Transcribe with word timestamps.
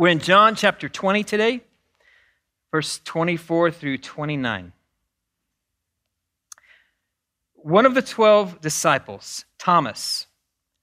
We're 0.00 0.08
in 0.08 0.20
John 0.20 0.54
chapter 0.54 0.88
20 0.88 1.24
today, 1.24 1.60
verse 2.72 3.02
24 3.04 3.70
through 3.70 3.98
29. 3.98 4.72
One 7.52 7.84
of 7.84 7.94
the 7.94 8.00
12 8.00 8.62
disciples, 8.62 9.44
Thomas, 9.58 10.26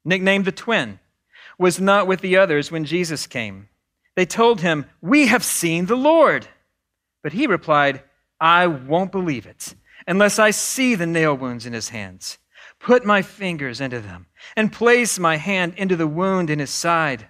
nicknamed 0.05 0.45
the 0.45 0.51
twin, 0.51 0.99
was 1.57 1.81
not 1.81 2.05
with 2.05 2.21
the 2.21 2.37
others 2.37 2.71
when 2.71 2.85
Jesus 2.85 3.25
came. 3.25 3.69
They 4.15 4.27
told 4.27 4.61
him, 4.61 4.85
We 5.01 5.25
have 5.25 5.43
seen 5.43 5.87
the 5.87 5.95
Lord. 5.95 6.47
But 7.23 7.33
he 7.33 7.47
replied, 7.47 8.03
I 8.39 8.67
won't 8.67 9.11
believe 9.11 9.47
it 9.47 9.73
unless 10.05 10.37
I 10.37 10.51
see 10.51 10.93
the 10.93 11.07
nail 11.07 11.35
wounds 11.35 11.65
in 11.65 11.73
his 11.73 11.89
hands, 11.89 12.37
put 12.79 13.03
my 13.03 13.23
fingers 13.23 13.81
into 13.81 13.99
them, 13.99 14.27
and 14.55 14.71
place 14.71 15.17
my 15.17 15.37
hand 15.37 15.73
into 15.75 15.95
the 15.95 16.05
wound 16.05 16.51
in 16.51 16.59
his 16.59 16.69
side. 16.69 17.29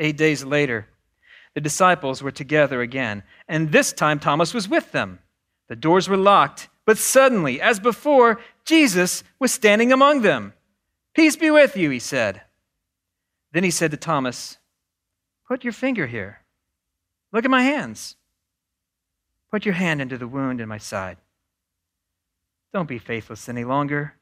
Eight 0.00 0.16
days 0.16 0.42
later, 0.42 0.88
the 1.54 1.60
disciples 1.60 2.22
were 2.22 2.30
together 2.30 2.80
again, 2.80 3.22
and 3.46 3.70
this 3.70 3.92
time 3.92 4.18
Thomas 4.18 4.54
was 4.54 4.66
with 4.66 4.92
them. 4.92 5.18
The 5.68 5.76
doors 5.76 6.08
were 6.08 6.16
locked, 6.16 6.70
but 6.86 6.96
suddenly, 6.96 7.60
as 7.60 7.78
before, 7.78 8.40
Jesus 8.64 9.22
was 9.38 9.52
standing 9.52 9.92
among 9.92 10.22
them. 10.22 10.54
Peace 11.14 11.36
be 11.36 11.50
with 11.50 11.76
you, 11.76 11.90
he 11.90 11.98
said. 11.98 12.40
Then 13.52 13.62
he 13.62 13.70
said 13.70 13.90
to 13.90 13.98
Thomas, 13.98 14.56
Put 15.46 15.64
your 15.64 15.72
finger 15.74 16.06
here. 16.06 16.38
Look 17.30 17.44
at 17.44 17.50
my 17.50 17.62
hands. 17.62 18.16
Put 19.50 19.66
your 19.66 19.74
hand 19.74 20.00
into 20.00 20.16
the 20.16 20.28
wound 20.28 20.62
in 20.62 20.68
my 20.68 20.78
side. 20.78 21.18
Don't 22.72 22.88
be 22.88 22.98
faithless 22.98 23.48
any 23.48 23.64
longer. 23.64 24.14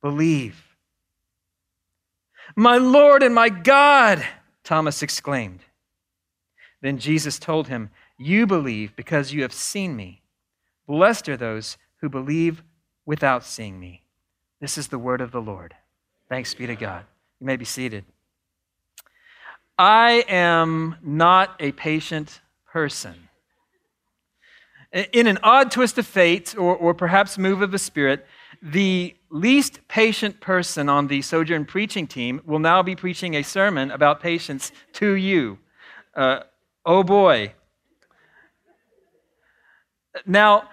Believe. 0.00 0.76
My 2.54 2.76
Lord 2.76 3.22
and 3.22 3.34
my 3.34 3.48
God, 3.48 4.24
Thomas 4.68 5.02
exclaimed. 5.02 5.60
Then 6.82 6.98
Jesus 6.98 7.38
told 7.38 7.68
him, 7.68 7.88
You 8.18 8.46
believe 8.46 8.94
because 8.96 9.32
you 9.32 9.40
have 9.40 9.54
seen 9.54 9.96
me. 9.96 10.20
Blessed 10.86 11.26
are 11.30 11.38
those 11.38 11.78
who 12.02 12.10
believe 12.10 12.62
without 13.06 13.44
seeing 13.44 13.80
me. 13.80 14.02
This 14.60 14.76
is 14.76 14.88
the 14.88 14.98
word 14.98 15.22
of 15.22 15.32
the 15.32 15.40
Lord. 15.40 15.74
Thanks 16.28 16.52
be 16.52 16.66
to 16.66 16.76
God. 16.76 17.06
You 17.40 17.46
may 17.46 17.56
be 17.56 17.64
seated. 17.64 18.04
I 19.78 20.22
am 20.28 20.96
not 21.00 21.56
a 21.60 21.72
patient 21.72 22.42
person. 22.70 23.30
In 24.92 25.26
an 25.26 25.38
odd 25.42 25.70
twist 25.70 25.96
of 25.96 26.06
fate, 26.06 26.54
or, 26.58 26.76
or 26.76 26.92
perhaps 26.92 27.38
move 27.38 27.62
of 27.62 27.70
the 27.70 27.78
Spirit, 27.78 28.26
the 28.62 29.14
least 29.30 29.80
patient 29.88 30.40
person 30.40 30.88
on 30.88 31.06
the 31.06 31.22
Sojourn 31.22 31.64
preaching 31.64 32.06
team 32.06 32.40
will 32.44 32.58
now 32.58 32.82
be 32.82 32.96
preaching 32.96 33.34
a 33.34 33.42
sermon 33.42 33.90
about 33.90 34.20
patience 34.20 34.72
to 34.94 35.12
you. 35.12 35.58
Uh, 36.14 36.40
oh 36.84 37.02
boy. 37.02 37.52
Now, 40.26 40.68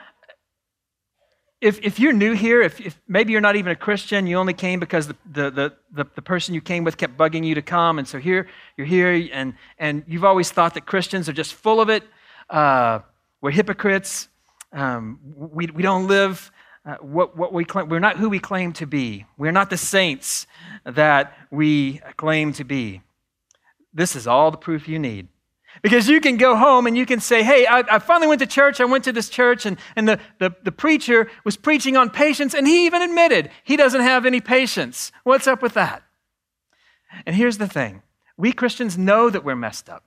if, 1.61 1.79
if 1.81 1.99
you're 1.99 2.13
new 2.13 2.33
here, 2.33 2.61
if, 2.61 2.79
if, 2.79 2.99
maybe 3.07 3.31
you're 3.31 3.41
not 3.41 3.55
even 3.55 3.71
a 3.71 3.75
Christian, 3.75 4.27
you 4.27 4.37
only 4.37 4.53
came 4.53 4.79
because 4.79 5.07
the, 5.07 5.15
the, 5.31 5.73
the, 5.91 6.05
the, 6.15 6.21
person 6.21 6.53
you 6.53 6.61
came 6.61 6.83
with 6.83 6.97
kept 6.97 7.17
bugging 7.17 7.45
you 7.45 7.55
to 7.55 7.61
come, 7.61 7.97
and 7.97 8.07
so 8.07 8.19
here 8.19 8.47
you're 8.77 8.85
here, 8.85 9.29
and, 9.31 9.53
and 9.79 10.03
you've 10.07 10.25
always 10.25 10.51
thought 10.51 10.73
that 10.73 10.85
Christians 10.85 11.27
are 11.29 11.33
just 11.33 11.53
full 11.53 11.81
of 11.81 11.89
it. 11.89 12.03
Uh, 12.49 12.99
we're 13.41 13.51
hypocrites. 13.51 14.27
Um, 14.73 15.19
we, 15.35 15.67
we 15.67 15.81
don't 15.81 16.07
live 16.07 16.51
uh, 16.85 16.97
what, 16.97 17.35
what 17.35 17.51
we 17.51 17.65
claim. 17.65 17.89
We're 17.89 17.99
not 17.99 18.17
who 18.17 18.29
we 18.29 18.39
claim 18.39 18.71
to 18.73 18.85
be. 18.85 19.25
We're 19.37 19.51
not 19.51 19.69
the 19.69 19.77
saints 19.77 20.45
that 20.85 21.35
we 21.49 21.99
claim 22.15 22.53
to 22.53 22.63
be. 22.63 23.01
This 23.93 24.15
is 24.15 24.27
all 24.27 24.51
the 24.51 24.57
proof 24.57 24.87
you 24.87 24.99
need. 24.99 25.27
Because 25.81 26.07
you 26.07 26.21
can 26.21 26.37
go 26.37 26.55
home 26.55 26.87
and 26.87 26.97
you 26.97 27.05
can 27.05 27.19
say, 27.19 27.43
hey, 27.43 27.65
I, 27.65 27.79
I, 27.79 27.99
finally 27.99 28.27
went 28.27 28.39
to 28.39 28.47
church. 28.47 28.79
I 28.79 28.85
went 28.85 29.03
to 29.05 29.11
this 29.11 29.29
church, 29.29 29.65
and, 29.65 29.77
and 29.95 30.07
the, 30.07 30.19
the, 30.39 30.55
the 30.63 30.71
preacher 30.71 31.29
was 31.43 31.57
preaching 31.57 31.97
on 31.97 32.09
patience, 32.09 32.53
and 32.53 32.65
he 32.65 32.85
even 32.85 33.01
admitted 33.01 33.49
he 33.63 33.75
doesn't 33.75 34.01
have 34.01 34.25
any 34.25 34.39
patience. 34.39 35.11
What's 35.23 35.47
up 35.47 35.61
with 35.61 35.73
that? 35.73 36.03
And 37.25 37.35
here's 37.35 37.57
the 37.57 37.67
thing 37.67 38.03
we 38.37 38.53
Christians 38.53 38.97
know 38.97 39.29
that 39.29 39.43
we're 39.43 39.55
messed 39.55 39.89
up, 39.89 40.03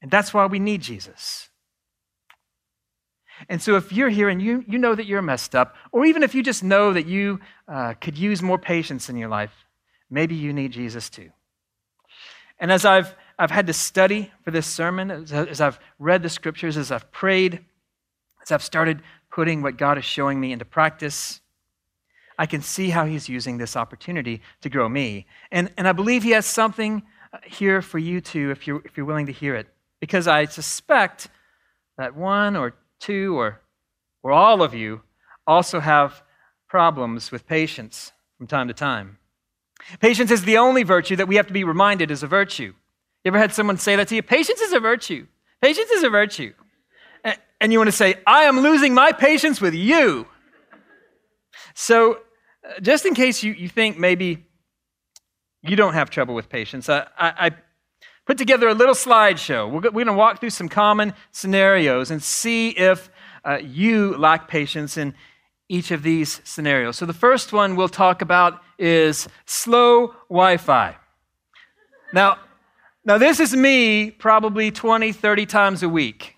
and 0.00 0.10
that's 0.10 0.32
why 0.32 0.46
we 0.46 0.58
need 0.58 0.80
Jesus. 0.80 1.49
And 3.48 3.60
so, 3.60 3.76
if 3.76 3.92
you're 3.92 4.08
here 4.08 4.28
and 4.28 4.40
you, 4.40 4.64
you 4.68 4.78
know 4.78 4.94
that 4.94 5.06
you're 5.06 5.22
messed 5.22 5.54
up, 5.54 5.76
or 5.92 6.04
even 6.04 6.22
if 6.22 6.34
you 6.34 6.42
just 6.42 6.62
know 6.62 6.92
that 6.92 7.06
you 7.06 7.40
uh, 7.68 7.94
could 7.94 8.18
use 8.18 8.42
more 8.42 8.58
patience 8.58 9.08
in 9.08 9.16
your 9.16 9.28
life, 9.28 9.52
maybe 10.10 10.34
you 10.34 10.52
need 10.52 10.72
Jesus 10.72 11.08
too. 11.08 11.30
And 12.58 12.70
as 12.70 12.84
I've, 12.84 13.14
I've 13.38 13.50
had 13.50 13.66
to 13.68 13.72
study 13.72 14.30
for 14.44 14.50
this 14.50 14.66
sermon, 14.66 15.10
as, 15.10 15.32
as 15.32 15.60
I've 15.60 15.80
read 15.98 16.22
the 16.22 16.28
scriptures, 16.28 16.76
as 16.76 16.92
I've 16.92 17.10
prayed, 17.10 17.64
as 18.42 18.52
I've 18.52 18.62
started 18.62 19.02
putting 19.30 19.62
what 19.62 19.78
God 19.78 19.96
is 19.96 20.04
showing 20.04 20.38
me 20.38 20.52
into 20.52 20.64
practice, 20.64 21.40
I 22.38 22.46
can 22.46 22.62
see 22.62 22.90
how 22.90 23.06
He's 23.06 23.28
using 23.28 23.58
this 23.58 23.76
opportunity 23.76 24.42
to 24.60 24.68
grow 24.68 24.88
me. 24.88 25.26
And, 25.50 25.70
and 25.76 25.88
I 25.88 25.92
believe 25.92 26.22
He 26.22 26.30
has 26.30 26.46
something 26.46 27.02
uh, 27.32 27.38
here 27.44 27.80
for 27.80 27.98
you 27.98 28.20
too, 28.20 28.50
if 28.50 28.66
you're, 28.66 28.82
if 28.84 28.96
you're 28.96 29.06
willing 29.06 29.26
to 29.26 29.32
hear 29.32 29.54
it. 29.54 29.68
Because 30.00 30.26
I 30.26 30.46
suspect 30.46 31.28
that 31.98 32.16
one 32.16 32.56
or 32.56 32.74
two, 33.00 33.38
or, 33.38 33.60
or 34.22 34.30
all 34.30 34.62
of 34.62 34.74
you 34.74 35.02
also 35.46 35.80
have 35.80 36.22
problems 36.68 37.32
with 37.32 37.46
patience 37.46 38.12
from 38.38 38.46
time 38.46 38.68
to 38.68 38.74
time. 38.74 39.18
Patience 39.98 40.30
is 40.30 40.44
the 40.44 40.58
only 40.58 40.82
virtue 40.82 41.16
that 41.16 41.26
we 41.26 41.36
have 41.36 41.46
to 41.46 41.52
be 41.52 41.64
reminded 41.64 42.10
is 42.10 42.22
a 42.22 42.26
virtue. 42.26 42.72
You 43.24 43.30
ever 43.30 43.38
had 43.38 43.52
someone 43.52 43.78
say 43.78 43.96
that 43.96 44.08
to 44.08 44.14
you? 44.14 44.22
Patience 44.22 44.60
is 44.60 44.72
a 44.72 44.80
virtue. 44.80 45.26
Patience 45.60 45.90
is 45.90 46.04
a 46.04 46.10
virtue. 46.10 46.52
And 47.60 47.72
you 47.72 47.78
want 47.78 47.88
to 47.88 47.96
say, 47.96 48.14
I 48.26 48.44
am 48.44 48.60
losing 48.60 48.94
my 48.94 49.12
patience 49.12 49.60
with 49.60 49.74
you. 49.74 50.26
So, 51.74 52.20
uh, 52.64 52.80
just 52.80 53.04
in 53.04 53.14
case 53.14 53.42
you, 53.42 53.52
you 53.52 53.68
think 53.68 53.98
maybe 53.98 54.46
you 55.62 55.76
don't 55.76 55.92
have 55.92 56.08
trouble 56.08 56.34
with 56.34 56.48
patience, 56.48 56.88
I, 56.88 57.06
I, 57.18 57.46
I 57.46 57.50
put 58.30 58.38
together 58.38 58.68
a 58.68 58.74
little 58.74 58.94
slideshow. 58.94 59.68
We're, 59.68 59.80
going 59.80 60.06
to 60.06 60.12
walk 60.12 60.38
through 60.38 60.50
some 60.50 60.68
common 60.68 61.14
scenarios 61.32 62.12
and 62.12 62.22
see 62.22 62.68
if 62.68 63.10
uh, 63.44 63.58
you 63.60 64.16
lack 64.16 64.46
patience 64.46 64.96
in 64.96 65.14
each 65.68 65.90
of 65.90 66.04
these 66.04 66.40
scenarios. 66.44 66.96
So, 66.96 67.06
the 67.06 67.12
first 67.12 67.52
one 67.52 67.74
we'll 67.74 67.88
talk 67.88 68.22
about 68.22 68.62
is 68.78 69.26
slow 69.46 70.14
Wi 70.28 70.58
Fi. 70.58 70.96
Now, 72.12 72.38
now, 73.04 73.18
this 73.18 73.40
is 73.40 73.56
me 73.56 74.12
probably 74.12 74.70
20, 74.70 75.10
30 75.10 75.46
times 75.46 75.82
a 75.82 75.88
week. 75.88 76.36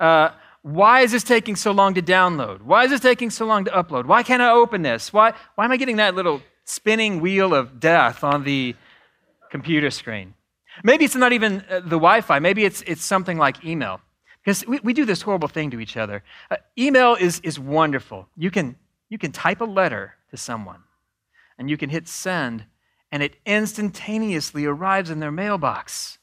Uh, 0.00 0.30
why 0.62 1.02
is 1.02 1.12
this 1.12 1.22
taking 1.22 1.54
so 1.54 1.70
long 1.70 1.94
to 1.94 2.02
download? 2.02 2.62
Why 2.62 2.82
is 2.82 2.90
this 2.90 3.00
taking 3.00 3.30
so 3.30 3.46
long 3.46 3.64
to 3.66 3.70
upload? 3.70 4.06
Why 4.06 4.24
can't 4.24 4.42
I 4.42 4.50
open 4.50 4.82
this? 4.82 5.12
Why, 5.12 5.34
why 5.54 5.66
am 5.66 5.70
I 5.70 5.76
getting 5.76 5.98
that 5.98 6.16
little 6.16 6.42
spinning 6.64 7.20
wheel 7.20 7.54
of 7.54 7.78
death 7.78 8.24
on 8.24 8.42
the 8.42 8.74
computer 9.52 9.92
screen? 9.92 10.34
Maybe 10.82 11.04
it's 11.04 11.16
not 11.16 11.32
even 11.32 11.64
uh, 11.70 11.80
the 11.80 11.98
Wi 11.98 12.20
Fi, 12.20 12.38
maybe 12.38 12.64
it's, 12.64 12.82
it's 12.82 13.04
something 13.04 13.38
like 13.38 13.64
email. 13.64 14.00
Because 14.44 14.66
we, 14.66 14.80
we 14.80 14.92
do 14.92 15.04
this 15.04 15.22
horrible 15.22 15.48
thing 15.48 15.70
to 15.70 15.80
each 15.80 15.96
other. 15.96 16.22
Uh, 16.50 16.56
email 16.78 17.14
is, 17.14 17.40
is 17.40 17.58
wonderful. 17.58 18.28
You 18.36 18.50
can, 18.50 18.76
you 19.08 19.18
can 19.18 19.32
type 19.32 19.60
a 19.60 19.64
letter 19.64 20.14
to 20.30 20.36
someone, 20.36 20.82
and 21.58 21.68
you 21.68 21.76
can 21.76 21.90
hit 21.90 22.08
send, 22.08 22.64
and 23.10 23.22
it 23.22 23.36
instantaneously 23.44 24.64
arrives 24.64 25.10
in 25.10 25.20
their 25.20 25.32
mailbox. 25.32 26.18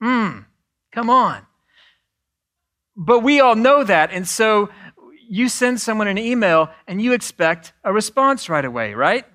Hmm, 0.00 0.40
come 0.92 1.10
on. 1.10 1.46
But 2.96 3.20
we 3.20 3.40
all 3.40 3.54
know 3.54 3.84
that, 3.84 4.10
and 4.10 4.26
so 4.26 4.70
you 5.28 5.48
send 5.48 5.80
someone 5.80 6.08
an 6.08 6.18
email 6.18 6.70
and 6.86 7.02
you 7.02 7.12
expect 7.12 7.72
a 7.84 7.92
response 7.92 8.48
right 8.48 8.64
away, 8.64 8.94
right? 8.94 9.26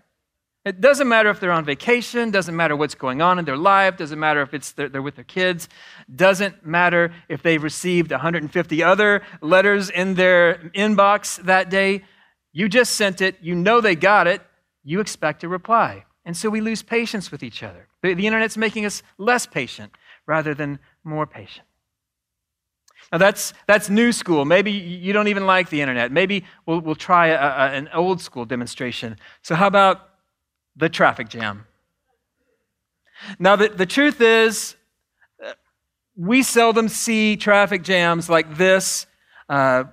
It 0.65 0.79
doesn't 0.79 1.09
matter 1.09 1.29
if 1.29 1.41
they're 1.41 1.51
on 1.51 1.65
vacation, 1.65 2.31
doesn't 2.31 2.55
matter 2.55 2.75
what's 2.75 2.95
going 2.95 3.21
on 3.21 3.37
in 3.37 3.43
their 3.43 3.57
life, 3.57 3.97
doesn't 3.97 4.19
matter 4.19 4.41
if 4.41 4.53
it's 4.53 4.71
they're, 4.71 4.87
they're 4.87 5.01
with 5.01 5.15
their 5.15 5.25
kids, 5.25 5.67
doesn't 6.13 6.65
matter 6.65 7.13
if 7.27 7.43
they've 7.43 7.61
received 7.61 8.11
150 8.11 8.83
other 8.83 9.23
letters 9.41 9.89
in 9.89 10.13
their 10.13 10.71
inbox 10.73 11.43
that 11.43 11.69
day. 11.69 12.03
You 12.53 12.69
just 12.69 12.95
sent 12.95 13.19
it, 13.19 13.35
you 13.41 13.55
know 13.55 13.81
they 13.81 13.95
got 13.95 14.25
it, 14.27 14.41
you 14.83 15.01
expect 15.01 15.43
a 15.43 15.49
reply. 15.49 16.05
And 16.23 16.37
so 16.37 16.49
we 16.49 16.61
lose 16.61 16.81
patience 16.81 17.29
with 17.29 17.43
each 17.43 17.61
other. 17.61 17.89
The, 18.01 18.13
the 18.13 18.25
internet's 18.25 18.55
making 18.55 18.85
us 18.85 19.03
less 19.17 19.45
patient 19.45 19.91
rather 20.25 20.53
than 20.53 20.79
more 21.03 21.27
patient. 21.27 21.67
Now, 23.11 23.17
that's, 23.17 23.53
that's 23.67 23.89
new 23.89 24.13
school. 24.13 24.45
Maybe 24.45 24.71
you 24.71 25.11
don't 25.11 25.27
even 25.27 25.45
like 25.45 25.69
the 25.69 25.81
internet. 25.81 26.11
Maybe 26.11 26.45
we'll, 26.65 26.79
we'll 26.79 26.95
try 26.95 27.27
a, 27.27 27.35
a, 27.35 27.77
an 27.77 27.89
old 27.93 28.21
school 28.21 28.45
demonstration. 28.45 29.17
So, 29.41 29.55
how 29.55 29.67
about 29.67 30.12
the 30.75 30.89
traffic 30.89 31.29
jam. 31.29 31.65
Now, 33.39 33.55
the, 33.55 33.69
the 33.69 33.85
truth 33.85 34.21
is, 34.21 34.75
uh, 35.43 35.53
we 36.15 36.43
seldom 36.43 36.89
see 36.89 37.37
traffic 37.37 37.83
jams 37.83 38.29
like 38.29 38.57
this 38.57 39.05
uh, 39.49 39.85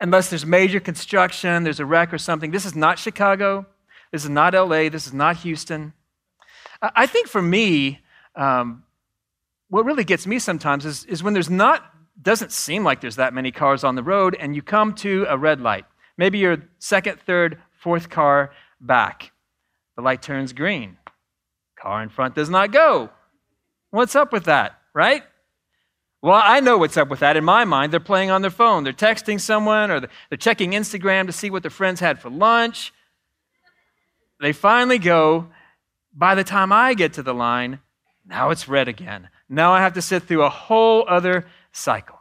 unless 0.00 0.28
there's 0.28 0.44
major 0.44 0.80
construction, 0.80 1.64
there's 1.64 1.80
a 1.80 1.86
wreck 1.86 2.12
or 2.12 2.18
something. 2.18 2.50
This 2.50 2.64
is 2.64 2.74
not 2.74 2.98
Chicago. 2.98 3.66
This 4.12 4.24
is 4.24 4.30
not 4.30 4.54
LA. 4.54 4.88
This 4.88 5.06
is 5.06 5.12
not 5.12 5.38
Houston. 5.38 5.92
I 6.82 7.06
think 7.06 7.26
for 7.28 7.40
me, 7.40 8.00
um, 8.36 8.84
what 9.70 9.84
really 9.84 10.04
gets 10.04 10.26
me 10.26 10.38
sometimes 10.38 10.84
is, 10.84 11.04
is 11.06 11.22
when 11.22 11.32
there's 11.32 11.50
not, 11.50 11.84
doesn't 12.20 12.52
seem 12.52 12.84
like 12.84 13.00
there's 13.00 13.16
that 13.16 13.32
many 13.32 13.50
cars 13.50 13.82
on 13.82 13.94
the 13.94 14.02
road, 14.02 14.36
and 14.38 14.54
you 14.54 14.62
come 14.62 14.94
to 14.96 15.24
a 15.28 15.38
red 15.38 15.60
light. 15.60 15.86
Maybe 16.16 16.38
you're 16.38 16.58
second, 16.78 17.20
third, 17.20 17.58
fourth 17.80 18.10
car 18.10 18.52
back. 18.80 19.32
The 19.96 20.02
light 20.02 20.22
turns 20.22 20.52
green. 20.52 20.96
Car 21.80 22.02
in 22.02 22.08
front 22.08 22.34
does 22.34 22.50
not 22.50 22.72
go. 22.72 23.10
What's 23.90 24.16
up 24.16 24.32
with 24.32 24.44
that, 24.44 24.78
right? 24.94 25.22
Well, 26.22 26.40
I 26.42 26.60
know 26.60 26.78
what's 26.78 26.96
up 26.96 27.08
with 27.08 27.20
that. 27.20 27.36
In 27.36 27.44
my 27.44 27.64
mind, 27.64 27.92
they're 27.92 28.00
playing 28.00 28.30
on 28.30 28.40
their 28.40 28.50
phone. 28.50 28.82
They're 28.82 28.92
texting 28.92 29.40
someone 29.40 29.90
or 29.90 30.00
they're 30.00 30.38
checking 30.38 30.72
Instagram 30.72 31.26
to 31.26 31.32
see 31.32 31.50
what 31.50 31.62
their 31.62 31.70
friends 31.70 32.00
had 32.00 32.18
for 32.18 32.30
lunch. 32.30 32.92
They 34.40 34.52
finally 34.52 34.98
go. 34.98 35.48
By 36.14 36.34
the 36.34 36.44
time 36.44 36.72
I 36.72 36.94
get 36.94 37.12
to 37.14 37.22
the 37.22 37.34
line, 37.34 37.80
now 38.26 38.50
it's 38.50 38.68
red 38.68 38.88
again. 38.88 39.28
Now 39.48 39.72
I 39.72 39.80
have 39.80 39.94
to 39.94 40.02
sit 40.02 40.22
through 40.22 40.42
a 40.42 40.48
whole 40.48 41.04
other 41.08 41.46
cycle. 41.72 42.20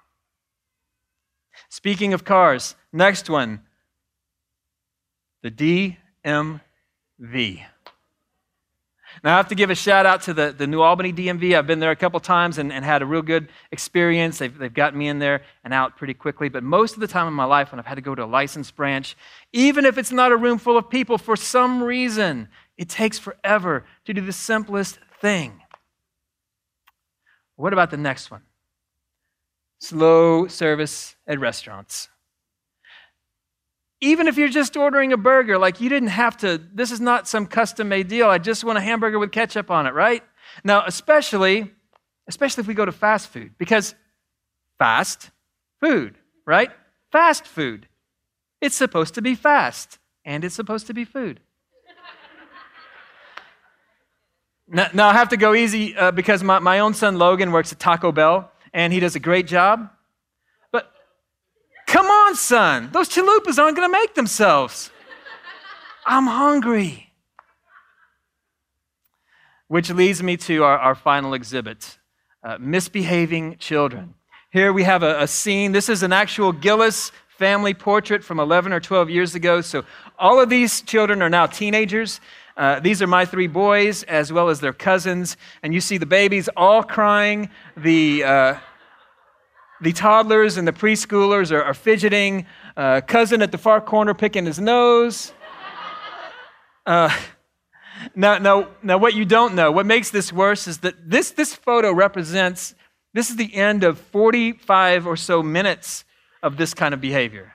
Speaking 1.69 2.13
of 2.13 2.25
cars, 2.25 2.75
next 2.91 3.29
one 3.29 3.61
the 5.43 5.51
DMV. 5.51 6.61
Now, 9.23 9.35
I 9.35 9.37
have 9.37 9.47
to 9.47 9.55
give 9.55 9.69
a 9.69 9.75
shout 9.75 10.05
out 10.05 10.23
to 10.23 10.33
the, 10.33 10.51
the 10.51 10.67
New 10.67 10.81
Albany 10.81 11.13
DMV. 11.13 11.57
I've 11.57 11.67
been 11.67 11.79
there 11.79 11.91
a 11.91 11.95
couple 11.95 12.19
times 12.19 12.57
and, 12.57 12.73
and 12.73 12.83
had 12.83 13.01
a 13.01 13.05
real 13.05 13.21
good 13.21 13.47
experience. 13.71 14.39
They've, 14.39 14.57
they've 14.57 14.73
gotten 14.73 14.99
me 14.99 15.07
in 15.07 15.19
there 15.19 15.43
and 15.63 15.73
out 15.73 15.95
pretty 15.95 16.13
quickly. 16.13 16.49
But 16.49 16.63
most 16.63 16.95
of 16.95 16.99
the 16.99 17.07
time 17.07 17.27
in 17.27 17.33
my 17.33 17.45
life, 17.45 17.71
when 17.71 17.79
I've 17.79 17.85
had 17.85 17.95
to 17.95 18.01
go 18.01 18.13
to 18.15 18.23
a 18.23 18.25
licensed 18.25 18.75
branch, 18.75 19.15
even 19.53 19.85
if 19.85 19.97
it's 19.97 20.11
not 20.11 20.33
a 20.33 20.37
room 20.37 20.57
full 20.57 20.77
of 20.77 20.89
people, 20.89 21.17
for 21.17 21.37
some 21.37 21.81
reason, 21.81 22.49
it 22.77 22.89
takes 22.89 23.17
forever 23.17 23.85
to 24.03 24.13
do 24.13 24.19
the 24.19 24.33
simplest 24.33 24.99
thing. 25.21 25.61
What 27.55 27.71
about 27.71 27.91
the 27.91 27.97
next 27.97 28.31
one? 28.31 28.41
Slow 29.79 30.47
service 30.47 31.15
at 31.25 31.39
restaurants 31.39 32.09
even 34.03 34.27
if 34.27 34.37
you're 34.37 34.49
just 34.49 34.75
ordering 34.75 35.13
a 35.13 35.17
burger, 35.17 35.57
like 35.57 35.79
you 35.79 35.87
didn't 35.87 36.09
have 36.09 36.35
to, 36.37 36.61
this 36.73 36.91
is 36.91 36.99
not 36.99 37.25
some 37.25 37.47
custom 37.47 37.87
made 37.87 38.09
deal. 38.09 38.27
I 38.27 38.37
just 38.37 38.65
want 38.65 38.77
a 38.77 38.81
hamburger 38.81 39.17
with 39.17 39.31
ketchup 39.31 39.71
on 39.71 39.87
it, 39.87 39.93
right? 39.93 40.21
Now, 40.65 40.83
especially, 40.85 41.71
especially 42.27 42.61
if 42.61 42.67
we 42.67 42.73
go 42.73 42.83
to 42.83 42.91
fast 42.91 43.29
food, 43.29 43.53
because 43.57 43.95
fast 44.77 45.31
food, 45.79 46.17
right? 46.45 46.69
Fast 47.13 47.45
food. 47.45 47.87
It's 48.59 48.75
supposed 48.75 49.13
to 49.15 49.21
be 49.21 49.35
fast, 49.35 49.99
and 50.25 50.43
it's 50.43 50.55
supposed 50.55 50.87
to 50.87 50.93
be 50.93 51.05
food. 51.05 51.39
now, 54.67 54.89
now, 54.93 55.07
I 55.07 55.13
have 55.13 55.29
to 55.29 55.37
go 55.37 55.53
easy 55.53 55.95
uh, 55.95 56.11
because 56.11 56.43
my, 56.43 56.59
my 56.59 56.79
own 56.79 56.93
son 56.93 57.17
Logan 57.17 57.53
works 57.53 57.71
at 57.71 57.79
Taco 57.79 58.11
Bell, 58.11 58.51
and 58.73 58.91
he 58.91 58.99
does 58.99 59.15
a 59.15 59.19
great 59.19 59.47
job. 59.47 59.89
On, 62.25 62.35
son. 62.35 62.89
Those 62.91 63.09
chalupas 63.09 63.59
aren't 63.59 63.75
going 63.75 63.87
to 63.87 63.91
make 63.91 64.15
themselves. 64.15 64.91
I'm 66.05 66.27
hungry. 66.27 67.11
Which 69.67 69.89
leads 69.89 70.21
me 70.23 70.37
to 70.37 70.63
our, 70.63 70.77
our 70.77 70.95
final 70.95 71.33
exhibit 71.33 71.97
uh, 72.43 72.57
misbehaving 72.59 73.57
children. 73.57 74.13
Here 74.51 74.71
we 74.71 74.83
have 74.83 75.03
a, 75.03 75.21
a 75.21 75.27
scene. 75.27 75.71
This 75.71 75.89
is 75.89 76.03
an 76.03 76.13
actual 76.13 76.53
Gilles 76.53 77.11
family 77.37 77.73
portrait 77.73 78.23
from 78.23 78.39
11 78.39 78.71
or 78.71 78.79
12 78.79 79.09
years 79.09 79.35
ago. 79.35 79.61
So 79.61 79.83
all 80.19 80.39
of 80.39 80.49
these 80.49 80.81
children 80.81 81.21
are 81.21 81.29
now 81.29 81.47
teenagers. 81.47 82.21
Uh, 82.55 82.79
these 82.79 83.01
are 83.01 83.07
my 83.07 83.25
three 83.25 83.47
boys 83.47 84.03
as 84.03 84.31
well 84.31 84.49
as 84.49 84.59
their 84.59 84.73
cousins. 84.73 85.35
And 85.63 85.73
you 85.73 85.81
see 85.81 85.97
the 85.97 86.05
babies 86.05 86.47
all 86.55 86.83
crying. 86.83 87.49
The. 87.75 88.23
Uh, 88.23 88.55
the 89.83 89.93
toddlers 89.93 90.57
and 90.57 90.67
the 90.67 90.71
preschoolers 90.71 91.51
are, 91.51 91.61
are 91.61 91.73
fidgeting. 91.73 92.45
Uh, 92.75 93.01
cousin 93.01 93.41
at 93.41 93.51
the 93.51 93.57
far 93.57 93.81
corner 93.81 94.13
picking 94.13 94.45
his 94.45 94.59
nose. 94.59 95.33
Uh, 96.85 97.15
now, 98.15 98.37
now, 98.37 98.67
now, 98.81 98.97
what 98.97 99.13
you 99.13 99.25
don't 99.25 99.55
know, 99.55 99.71
what 99.71 99.85
makes 99.85 100.09
this 100.09 100.33
worse 100.33 100.67
is 100.67 100.79
that 100.79 101.09
this, 101.09 101.31
this 101.31 101.53
photo 101.53 101.93
represents, 101.93 102.75
this 103.13 103.29
is 103.29 103.35
the 103.35 103.53
end 103.55 103.83
of 103.83 103.99
45 103.99 105.07
or 105.07 105.15
so 105.15 105.43
minutes 105.43 106.03
of 106.41 106.57
this 106.57 106.73
kind 106.73 106.93
of 106.93 106.99
behavior. 106.99 107.53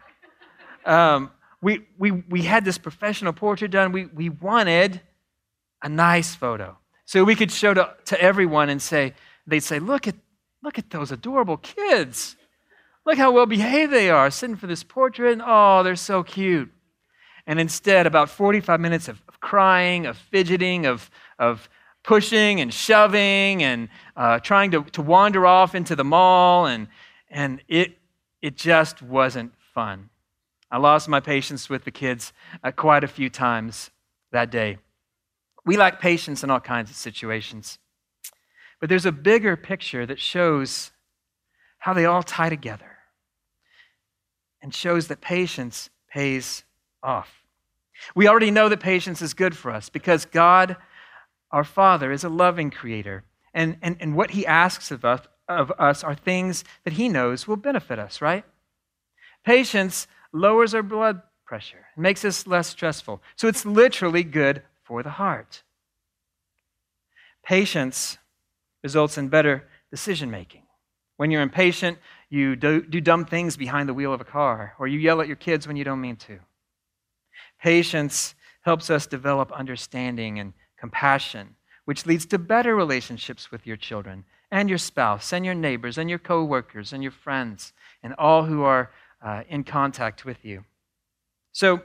Um, 0.86 1.30
we, 1.60 1.86
we, 1.98 2.12
we 2.12 2.42
had 2.42 2.64
this 2.64 2.78
professional 2.78 3.32
portrait 3.32 3.70
done. 3.70 3.92
We, 3.92 4.06
we 4.06 4.28
wanted 4.28 5.00
a 5.82 5.88
nice 5.88 6.34
photo. 6.34 6.78
So 7.04 7.24
we 7.24 7.34
could 7.34 7.50
show 7.50 7.74
to, 7.74 7.94
to 8.06 8.20
everyone 8.20 8.68
and 8.68 8.80
say, 8.80 9.14
they'd 9.46 9.60
say, 9.60 9.78
look 9.78 10.06
at, 10.06 10.14
Look 10.62 10.78
at 10.78 10.90
those 10.90 11.12
adorable 11.12 11.56
kids. 11.56 12.36
Look 13.06 13.16
how 13.16 13.32
well 13.32 13.46
behaved 13.46 13.92
they 13.92 14.10
are, 14.10 14.30
sitting 14.30 14.56
for 14.56 14.66
this 14.66 14.82
portrait. 14.82 15.38
Oh, 15.44 15.82
they're 15.82 15.96
so 15.96 16.22
cute. 16.22 16.70
And 17.46 17.58
instead, 17.58 18.06
about 18.06 18.28
45 18.28 18.78
minutes 18.80 19.08
of, 19.08 19.22
of 19.28 19.40
crying, 19.40 20.04
of 20.04 20.18
fidgeting, 20.18 20.84
of, 20.84 21.10
of 21.38 21.68
pushing 22.02 22.60
and 22.60 22.72
shoving 22.72 23.62
and 23.62 23.88
uh, 24.16 24.40
trying 24.40 24.70
to, 24.72 24.82
to 24.84 25.00
wander 25.00 25.46
off 25.46 25.74
into 25.74 25.96
the 25.96 26.04
mall. 26.04 26.66
And, 26.66 26.88
and 27.30 27.62
it, 27.68 27.96
it 28.42 28.56
just 28.56 29.00
wasn't 29.00 29.52
fun. 29.74 30.10
I 30.70 30.76
lost 30.76 31.08
my 31.08 31.20
patience 31.20 31.70
with 31.70 31.84
the 31.84 31.90
kids 31.90 32.32
uh, 32.62 32.72
quite 32.72 33.04
a 33.04 33.08
few 33.08 33.30
times 33.30 33.90
that 34.32 34.50
day. 34.50 34.78
We 35.64 35.76
lack 35.76 36.00
patience 36.00 36.44
in 36.44 36.50
all 36.50 36.60
kinds 36.60 36.90
of 36.90 36.96
situations. 36.96 37.78
But 38.80 38.88
there's 38.88 39.06
a 39.06 39.12
bigger 39.12 39.56
picture 39.56 40.06
that 40.06 40.20
shows 40.20 40.92
how 41.78 41.92
they 41.92 42.04
all 42.04 42.22
tie 42.22 42.48
together 42.48 42.98
and 44.62 44.74
shows 44.74 45.08
that 45.08 45.20
patience 45.20 45.90
pays 46.10 46.64
off. 47.02 47.42
We 48.14 48.28
already 48.28 48.50
know 48.50 48.68
that 48.68 48.80
patience 48.80 49.22
is 49.22 49.34
good 49.34 49.56
for 49.56 49.70
us 49.70 49.88
because 49.88 50.24
God, 50.24 50.76
our 51.50 51.64
Father, 51.64 52.12
is 52.12 52.24
a 52.24 52.28
loving 52.28 52.70
creator. 52.70 53.24
And, 53.54 53.76
and, 53.82 53.96
and 54.00 54.14
what 54.14 54.32
he 54.32 54.46
asks 54.46 54.90
of 54.90 55.04
us, 55.04 55.26
of 55.48 55.72
us 55.78 56.04
are 56.04 56.14
things 56.14 56.64
that 56.84 56.94
he 56.94 57.08
knows 57.08 57.48
will 57.48 57.56
benefit 57.56 57.98
us, 57.98 58.20
right? 58.20 58.44
Patience 59.44 60.06
lowers 60.32 60.74
our 60.74 60.82
blood 60.82 61.22
pressure, 61.46 61.86
makes 61.96 62.24
us 62.24 62.46
less 62.46 62.68
stressful. 62.68 63.22
So 63.36 63.48
it's 63.48 63.64
literally 63.64 64.22
good 64.22 64.62
for 64.84 65.02
the 65.02 65.10
heart. 65.10 65.62
Patience 67.42 68.18
results 68.82 69.18
in 69.18 69.28
better 69.28 69.68
decision 69.90 70.30
making. 70.30 70.62
When 71.16 71.30
you're 71.30 71.42
impatient, 71.42 71.98
you 72.30 72.56
do, 72.56 72.82
do 72.82 73.00
dumb 73.00 73.24
things 73.24 73.56
behind 73.56 73.88
the 73.88 73.94
wheel 73.94 74.12
of 74.12 74.20
a 74.20 74.24
car, 74.24 74.74
or 74.78 74.86
you 74.86 74.98
yell 74.98 75.20
at 75.20 75.26
your 75.26 75.36
kids 75.36 75.66
when 75.66 75.76
you 75.76 75.84
don't 75.84 76.00
mean 76.00 76.16
to. 76.16 76.38
Patience 77.60 78.34
helps 78.62 78.90
us 78.90 79.06
develop 79.06 79.50
understanding 79.52 80.38
and 80.38 80.52
compassion, 80.78 81.56
which 81.86 82.06
leads 82.06 82.26
to 82.26 82.38
better 82.38 82.76
relationships 82.76 83.50
with 83.50 83.66
your 83.66 83.76
children 83.76 84.24
and 84.50 84.68
your 84.68 84.78
spouse 84.78 85.32
and 85.32 85.44
your 85.44 85.54
neighbors 85.54 85.98
and 85.98 86.08
your 86.08 86.18
coworkers 86.18 86.92
and 86.92 87.02
your 87.02 87.12
friends 87.12 87.72
and 88.02 88.14
all 88.14 88.44
who 88.44 88.62
are 88.62 88.90
uh, 89.22 89.42
in 89.48 89.64
contact 89.64 90.24
with 90.24 90.44
you. 90.44 90.64
So, 91.52 91.82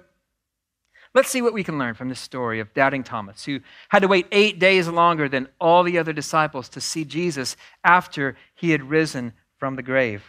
Let's 1.15 1.29
see 1.29 1.43
what 1.43 1.53
we 1.53 1.63
can 1.63 1.77
learn 1.77 1.93
from 1.93 2.10
this 2.10 2.20
story 2.20 2.60
of 2.60 2.74
doubting 2.74 3.03
Thomas, 3.03 3.46
who 3.46 3.60
had 3.89 4.01
to 4.01 4.08
wait 4.08 4.27
eight 4.32 4.58
days 4.58 4.88
longer 4.88 5.29
than 5.29 5.48
all 5.62 5.84
the 5.84 6.00
other 6.00 6.13
disciples 6.13 6.70
to 6.70 6.82
see 6.82 7.05
Jesus 7.05 7.55
after 7.84 8.36
he 8.55 8.72
had 8.72 8.89
risen 8.89 9.34
from 9.58 9.75
the 9.75 9.84
grave. 9.84 10.24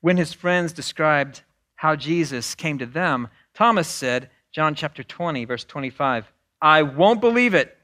When 0.00 0.16
his 0.16 0.32
friends 0.32 0.72
described 0.72 1.42
how 1.76 1.96
Jesus 1.96 2.54
came 2.54 2.78
to 2.78 2.86
them, 2.86 3.28
Thomas 3.54 3.88
said, 3.88 4.30
John 4.52 4.76
chapter 4.76 5.02
20, 5.02 5.44
verse 5.46 5.64
25, 5.64 6.30
I 6.62 6.82
won't 6.82 7.20
believe 7.20 7.54
it 7.54 7.76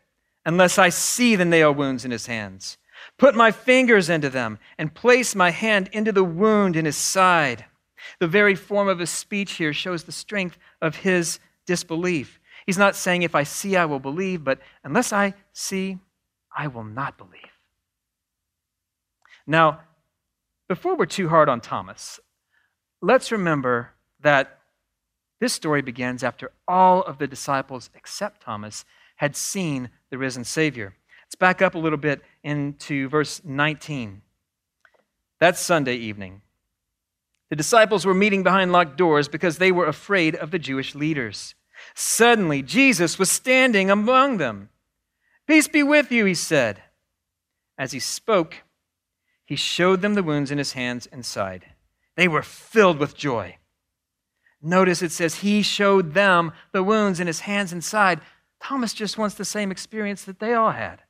unless 0.46 0.78
I 0.78 0.88
see 0.88 1.34
the 1.34 1.44
nail 1.44 1.72
wounds 1.72 2.04
in 2.04 2.10
his 2.10 2.26
hands, 2.26 2.78
put 3.18 3.34
my 3.34 3.50
fingers 3.50 4.08
into 4.08 4.30
them, 4.30 4.58
and 4.78 4.94
place 4.94 5.34
my 5.34 5.50
hand 5.50 5.90
into 5.92 6.12
the 6.12 6.24
wound 6.24 6.76
in 6.76 6.84
his 6.84 6.96
side. 6.96 7.64
The 8.18 8.26
very 8.26 8.54
form 8.54 8.88
of 8.88 8.98
his 8.98 9.10
speech 9.10 9.52
here 9.52 9.72
shows 9.72 10.04
the 10.04 10.12
strength 10.12 10.58
of 10.82 10.96
his 10.96 11.38
disbelief. 11.66 12.40
He's 12.66 12.78
not 12.78 12.96
saying, 12.96 13.22
if 13.22 13.34
I 13.34 13.42
see, 13.42 13.76
I 13.76 13.84
will 13.84 14.00
believe, 14.00 14.44
but 14.44 14.58
unless 14.84 15.12
I 15.12 15.34
see, 15.52 15.98
I 16.56 16.66
will 16.66 16.84
not 16.84 17.16
believe. 17.16 17.40
Now, 19.46 19.80
before 20.68 20.96
we're 20.96 21.06
too 21.06 21.28
hard 21.28 21.48
on 21.48 21.60
Thomas, 21.60 22.20
let's 23.00 23.32
remember 23.32 23.90
that 24.20 24.58
this 25.40 25.52
story 25.52 25.80
begins 25.80 26.22
after 26.22 26.52
all 26.68 27.02
of 27.02 27.18
the 27.18 27.26
disciples, 27.26 27.90
except 27.94 28.42
Thomas, 28.42 28.84
had 29.16 29.34
seen 29.34 29.90
the 30.10 30.18
risen 30.18 30.44
Savior. 30.44 30.94
Let's 31.26 31.34
back 31.34 31.62
up 31.62 31.74
a 31.74 31.78
little 31.78 31.98
bit 31.98 32.22
into 32.42 33.08
verse 33.08 33.40
19. 33.44 34.22
That's 35.38 35.60
Sunday 35.60 35.94
evening. 35.94 36.42
The 37.50 37.56
disciples 37.56 38.06
were 38.06 38.14
meeting 38.14 38.42
behind 38.42 38.72
locked 38.72 38.96
doors 38.96 39.28
because 39.28 39.58
they 39.58 39.72
were 39.72 39.86
afraid 39.86 40.36
of 40.36 40.50
the 40.50 40.58
Jewish 40.58 40.94
leaders. 40.94 41.54
Suddenly, 41.94 42.62
Jesus 42.62 43.18
was 43.18 43.30
standing 43.30 43.90
among 43.90 44.38
them. 44.38 44.70
Peace 45.46 45.66
be 45.66 45.82
with 45.82 46.12
you, 46.12 46.24
he 46.24 46.34
said. 46.34 46.82
As 47.76 47.92
he 47.92 47.98
spoke, 47.98 48.58
he 49.44 49.56
showed 49.56 50.00
them 50.00 50.14
the 50.14 50.22
wounds 50.22 50.52
in 50.52 50.58
his 50.58 50.74
hands 50.74 51.08
and 51.10 51.26
side. 51.26 51.66
They 52.14 52.28
were 52.28 52.42
filled 52.42 52.98
with 52.98 53.16
joy. 53.16 53.56
Notice 54.62 55.02
it 55.02 55.10
says 55.10 55.36
he 55.36 55.62
showed 55.62 56.14
them 56.14 56.52
the 56.72 56.84
wounds 56.84 57.18
in 57.18 57.26
his 57.26 57.40
hands 57.40 57.72
and 57.72 57.82
side. 57.82 58.20
Thomas 58.62 58.92
just 58.92 59.18
wants 59.18 59.34
the 59.34 59.44
same 59.44 59.72
experience 59.72 60.22
that 60.24 60.38
they 60.38 60.52
all 60.54 60.70
had. 60.72 61.00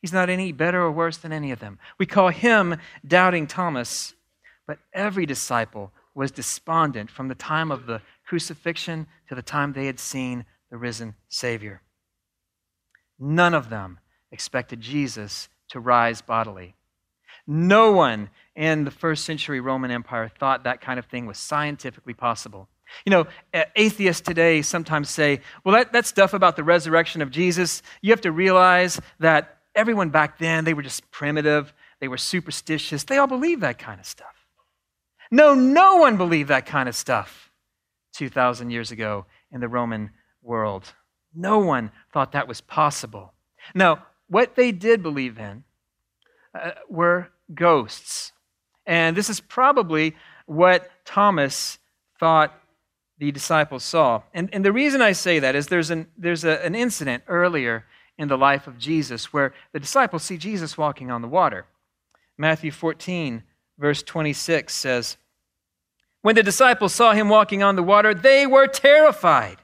He's 0.00 0.12
not 0.12 0.28
any 0.28 0.52
better 0.52 0.82
or 0.82 0.92
worse 0.92 1.16
than 1.16 1.32
any 1.32 1.50
of 1.50 1.58
them. 1.58 1.78
We 1.98 2.06
call 2.06 2.28
him 2.28 2.76
doubting 3.04 3.46
Thomas, 3.46 4.14
but 4.68 4.78
every 4.92 5.26
disciple 5.26 5.90
was 6.14 6.30
despondent 6.30 7.10
from 7.10 7.26
the 7.26 7.34
time 7.34 7.72
of 7.72 7.86
the 7.86 8.02
crucifixion 8.26 9.06
to 9.28 9.34
the 9.34 9.42
time 9.42 9.72
they 9.72 9.86
had 9.86 9.98
seen 9.98 10.44
the 10.70 10.76
risen 10.76 11.14
Savior. 11.28 11.80
None 13.18 13.54
of 13.54 13.70
them 13.70 13.98
expected 14.30 14.80
Jesus 14.80 15.48
to 15.70 15.80
rise 15.80 16.20
bodily. 16.20 16.74
No 17.46 17.92
one 17.92 18.28
in 18.54 18.84
the 18.84 18.90
first 18.90 19.24
century 19.24 19.58
Roman 19.58 19.90
Empire 19.90 20.30
thought 20.38 20.64
that 20.64 20.82
kind 20.82 20.98
of 20.98 21.06
thing 21.06 21.24
was 21.24 21.38
scientifically 21.38 22.12
possible. 22.12 22.68
You 23.06 23.10
know, 23.10 23.26
atheists 23.74 24.20
today 24.20 24.60
sometimes 24.60 25.08
say, 25.08 25.40
well, 25.64 25.74
that, 25.74 25.92
that 25.92 26.04
stuff 26.04 26.34
about 26.34 26.56
the 26.56 26.64
resurrection 26.64 27.22
of 27.22 27.30
Jesus, 27.30 27.82
you 28.02 28.12
have 28.12 28.20
to 28.22 28.32
realize 28.32 29.00
that 29.18 29.60
everyone 29.74 30.10
back 30.10 30.38
then, 30.38 30.64
they 30.64 30.74
were 30.74 30.82
just 30.82 31.10
primitive, 31.10 31.72
they 32.00 32.08
were 32.08 32.18
superstitious. 32.18 33.04
They 33.04 33.16
all 33.16 33.26
believed 33.26 33.62
that 33.62 33.78
kind 33.78 33.98
of 33.98 34.06
stuff. 34.06 34.37
No, 35.30 35.54
no 35.54 35.96
one 35.96 36.16
believed 36.16 36.48
that 36.48 36.66
kind 36.66 36.88
of 36.88 36.96
stuff 36.96 37.50
2,000 38.14 38.70
years 38.70 38.90
ago 38.90 39.26
in 39.52 39.60
the 39.60 39.68
Roman 39.68 40.10
world. 40.42 40.92
No 41.34 41.58
one 41.58 41.90
thought 42.12 42.32
that 42.32 42.48
was 42.48 42.60
possible. 42.60 43.32
Now, 43.74 44.06
what 44.28 44.56
they 44.56 44.72
did 44.72 45.02
believe 45.02 45.38
in 45.38 45.64
uh, 46.54 46.72
were 46.88 47.30
ghosts. 47.54 48.32
And 48.86 49.16
this 49.16 49.28
is 49.28 49.40
probably 49.40 50.16
what 50.46 50.90
Thomas 51.04 51.78
thought 52.18 52.54
the 53.18 53.30
disciples 53.32 53.84
saw. 53.84 54.22
And, 54.32 54.48
and 54.52 54.64
the 54.64 54.72
reason 54.72 55.02
I 55.02 55.12
say 55.12 55.38
that 55.40 55.54
is 55.54 55.66
there's, 55.66 55.90
an, 55.90 56.06
there's 56.16 56.44
a, 56.44 56.64
an 56.64 56.74
incident 56.74 57.24
earlier 57.26 57.84
in 58.16 58.28
the 58.28 58.38
life 58.38 58.66
of 58.66 58.78
Jesus 58.78 59.32
where 59.32 59.52
the 59.72 59.80
disciples 59.80 60.22
see 60.22 60.38
Jesus 60.38 60.78
walking 60.78 61.10
on 61.10 61.22
the 61.22 61.28
water. 61.28 61.66
Matthew 62.36 62.70
14, 62.70 63.42
verse 63.78 64.02
26 64.02 64.74
says, 64.74 65.16
When 66.22 66.34
the 66.34 66.42
disciples 66.42 66.94
saw 66.94 67.12
him 67.12 67.28
walking 67.28 67.62
on 67.62 67.76
the 67.76 67.82
water, 67.82 68.12
they 68.14 68.46
were 68.46 68.66
terrified. 68.66 69.58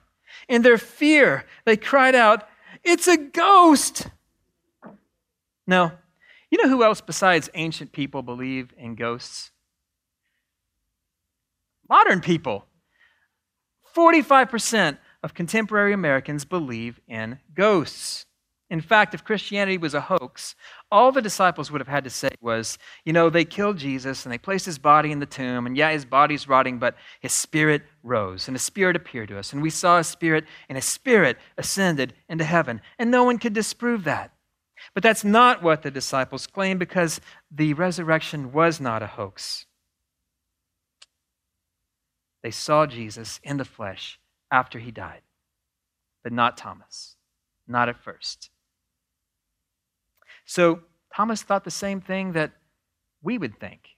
In 0.49 0.63
their 0.63 0.79
fear, 0.79 1.45
they 1.65 1.77
cried 1.77 2.15
out, 2.15 2.49
It's 2.83 3.09
a 3.09 3.17
ghost! 3.17 4.09
Now, 5.67 5.99
you 6.51 6.63
know 6.63 6.69
who 6.69 6.85
else 6.85 7.01
besides 7.01 7.51
ancient 7.55 7.93
people 7.93 8.23
believe 8.23 8.73
in 8.79 8.95
ghosts? 8.95 9.51
Modern 11.89 12.21
people. 12.21 12.67
45% 13.95 14.99
of 15.23 15.35
contemporary 15.35 15.93
Americans 15.93 16.45
believe 16.45 17.01
in 17.09 17.39
ghosts. 17.55 18.27
In 18.71 18.81
fact, 18.81 19.15
if 19.15 19.25
Christianity 19.25 19.79
was 19.79 19.95
a 19.95 20.01
hoax, 20.03 20.55
all 20.95 21.11
the 21.11 21.21
disciples 21.21 21.73
would 21.73 21.81
have 21.81 21.89
had 21.89 22.05
to 22.05 22.11
say 22.11 22.29
was, 22.41 22.79
you 23.05 23.13
know, 23.13 23.29
they 23.29 23.45
killed 23.45 23.77
Jesus 23.77 24.25
and 24.25 24.33
they 24.33 24.39
placed 24.39 24.65
his 24.65 24.79
body 24.79 25.11
in 25.11 25.19
the 25.19 25.27
tomb, 25.27 25.67
and 25.67 25.77
yeah, 25.77 25.91
his 25.91 26.05
body's 26.05 26.49
rotting, 26.49 26.79
but 26.79 26.95
his 27.19 27.33
spirit 27.33 27.83
rose, 28.05 28.47
and 28.47 28.55
his 28.55 28.63
spirit 28.63 28.95
appeared 28.95 29.29
to 29.29 29.39
us, 29.39 29.53
and 29.53 29.61
we 29.61 29.71
saw 29.71 29.99
his 29.99 30.07
spirit, 30.07 30.45
and 30.69 30.77
his 30.77 30.85
spirit 30.85 31.37
ascended 31.59 32.15
into 32.29 32.45
heaven. 32.45 32.81
And 32.97 33.11
no 33.11 33.25
one 33.25 33.39
could 33.39 33.55
disprove 33.55 34.05
that. 34.05 34.31
But 34.95 35.03
that's 35.03 35.25
not 35.25 35.65
what 35.65 35.83
the 35.83 35.91
disciples 35.91 36.47
claim 36.47 36.79
because 36.79 37.21
the 37.51 37.75
resurrection 37.75 38.53
was 38.53 38.81
not 38.81 39.03
a 39.03 39.09
hoax. 39.09 39.67
They 42.45 42.53
saw 42.53 42.87
Jesus 42.87 43.41
in 43.43 43.57
the 43.57 43.65
flesh 43.65 44.21
after 44.49 44.79
he 44.79 44.93
died, 44.93 45.23
but 46.23 46.33
not 46.33 46.57
Thomas, 46.57 47.17
not 47.67 47.89
at 47.89 48.01
first. 48.01 48.51
So 50.45 50.81
Thomas 51.15 51.43
thought 51.43 51.65
the 51.65 51.71
same 51.71 52.01
thing 52.01 52.33
that 52.33 52.53
we 53.23 53.39
would 53.39 53.59
think. 53.59 53.89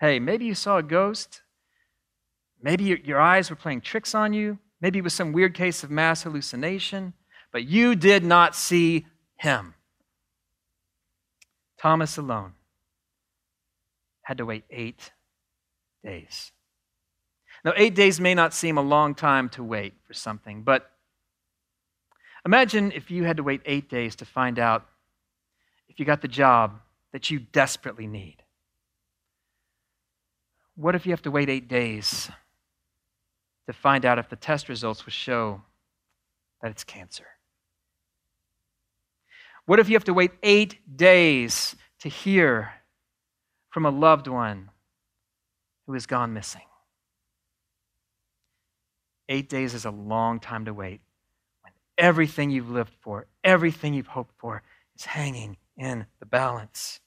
Hey, 0.00 0.18
maybe 0.18 0.44
you 0.44 0.54
saw 0.54 0.78
a 0.78 0.82
ghost. 0.82 1.42
Maybe 2.60 2.84
your, 3.04 3.20
eyes 3.20 3.50
were 3.50 3.56
playing 3.56 3.80
tricks 3.80 4.14
on 4.14 4.32
you. 4.32 4.58
Maybe 4.80 4.98
it 4.98 5.02
was 5.02 5.14
some 5.14 5.32
weird 5.32 5.54
case 5.54 5.82
of 5.82 5.90
mass 5.90 6.22
hallucination, 6.22 7.14
but 7.52 7.64
you 7.64 7.94
did 7.94 8.24
not 8.24 8.54
see 8.54 9.06
him. 9.36 9.74
Thomas 11.78 12.16
alone 12.16 12.52
had 14.22 14.38
to 14.38 14.46
wait 14.46 14.64
eight 14.70 15.12
days. 16.04 16.52
Now, 17.64 17.72
eight 17.76 17.94
days 17.94 18.20
may 18.20 18.34
not 18.34 18.54
seem 18.54 18.76
a 18.76 18.82
long 18.82 19.14
time 19.14 19.48
to 19.50 19.62
wait 19.62 19.94
for 20.06 20.14
something, 20.14 20.62
but 20.62 20.90
imagine 22.44 22.90
if 22.92 23.10
you 23.10 23.24
had 23.24 23.36
to 23.36 23.42
wait 23.42 23.62
eight 23.64 23.88
days 23.88 24.16
to 24.16 24.24
find 24.24 24.58
out 24.58 24.86
if 25.92 26.00
you 26.00 26.06
got 26.06 26.22
the 26.22 26.28
job 26.28 26.80
that 27.12 27.30
you 27.30 27.38
desperately 27.38 28.06
need? 28.06 28.36
What 30.74 30.94
if 30.94 31.04
you 31.04 31.12
have 31.12 31.20
to 31.22 31.30
wait 31.30 31.50
eight 31.50 31.68
days 31.68 32.30
to 33.66 33.74
find 33.74 34.06
out 34.06 34.18
if 34.18 34.30
the 34.30 34.36
test 34.36 34.70
results 34.70 35.04
will 35.04 35.12
show 35.12 35.60
that 36.62 36.70
it's 36.70 36.82
cancer? 36.82 37.26
What 39.66 39.80
if 39.80 39.90
you 39.90 39.94
have 39.94 40.04
to 40.04 40.14
wait 40.14 40.30
eight 40.42 40.96
days 40.96 41.76
to 42.00 42.08
hear 42.08 42.72
from 43.68 43.84
a 43.84 43.90
loved 43.90 44.28
one 44.28 44.70
who 45.86 45.92
has 45.92 46.06
gone 46.06 46.32
missing? 46.32 46.62
Eight 49.28 49.50
days 49.50 49.74
is 49.74 49.84
a 49.84 49.90
long 49.90 50.40
time 50.40 50.64
to 50.64 50.72
wait 50.72 51.02
when 51.60 51.74
everything 51.98 52.50
you've 52.50 52.70
lived 52.70 52.94
for, 53.02 53.26
everything 53.44 53.92
you've 53.92 54.06
hoped 54.06 54.34
for, 54.38 54.62
is 54.96 55.04
hanging 55.04 55.58
in 55.76 56.06
the 56.20 56.26
balance. 56.26 57.00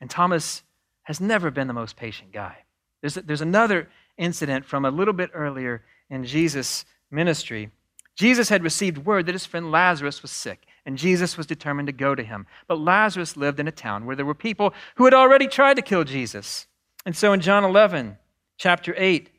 And 0.00 0.10
Thomas 0.10 0.62
has 1.04 1.20
never 1.20 1.50
been 1.50 1.68
the 1.68 1.74
most 1.74 1.96
patient 1.96 2.32
guy. 2.32 2.64
There's, 3.00 3.14
there's 3.14 3.40
another 3.40 3.88
incident 4.16 4.64
from 4.64 4.84
a 4.84 4.90
little 4.90 5.14
bit 5.14 5.30
earlier 5.32 5.82
in 6.10 6.24
Jesus' 6.24 6.84
ministry. 7.10 7.70
Jesus 8.16 8.48
had 8.48 8.62
received 8.62 8.98
word 8.98 9.26
that 9.26 9.34
his 9.34 9.46
friend 9.46 9.70
Lazarus 9.70 10.22
was 10.22 10.30
sick, 10.30 10.66
and 10.84 10.98
Jesus 10.98 11.36
was 11.36 11.46
determined 11.46 11.86
to 11.86 11.92
go 11.92 12.14
to 12.14 12.24
him. 12.24 12.46
But 12.66 12.80
Lazarus 12.80 13.36
lived 13.36 13.60
in 13.60 13.68
a 13.68 13.72
town 13.72 14.06
where 14.06 14.16
there 14.16 14.26
were 14.26 14.34
people 14.34 14.74
who 14.96 15.04
had 15.04 15.14
already 15.14 15.46
tried 15.46 15.74
to 15.74 15.82
kill 15.82 16.04
Jesus. 16.04 16.66
And 17.06 17.16
so 17.16 17.32
in 17.32 17.40
John 17.40 17.64
11, 17.64 18.18
chapter 18.58 18.94
8, 18.96 19.30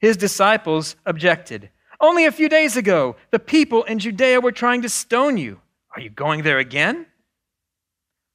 his 0.00 0.16
disciples 0.16 0.96
objected. 1.06 1.70
Only 2.00 2.24
a 2.24 2.32
few 2.32 2.48
days 2.48 2.76
ago, 2.76 3.16
the 3.30 3.38
people 3.38 3.84
in 3.84 3.98
Judea 3.98 4.40
were 4.40 4.52
trying 4.52 4.82
to 4.82 4.88
stone 4.88 5.36
you. 5.36 5.60
Are 5.94 6.00
you 6.00 6.10
going 6.10 6.42
there 6.42 6.58
again? 6.58 7.06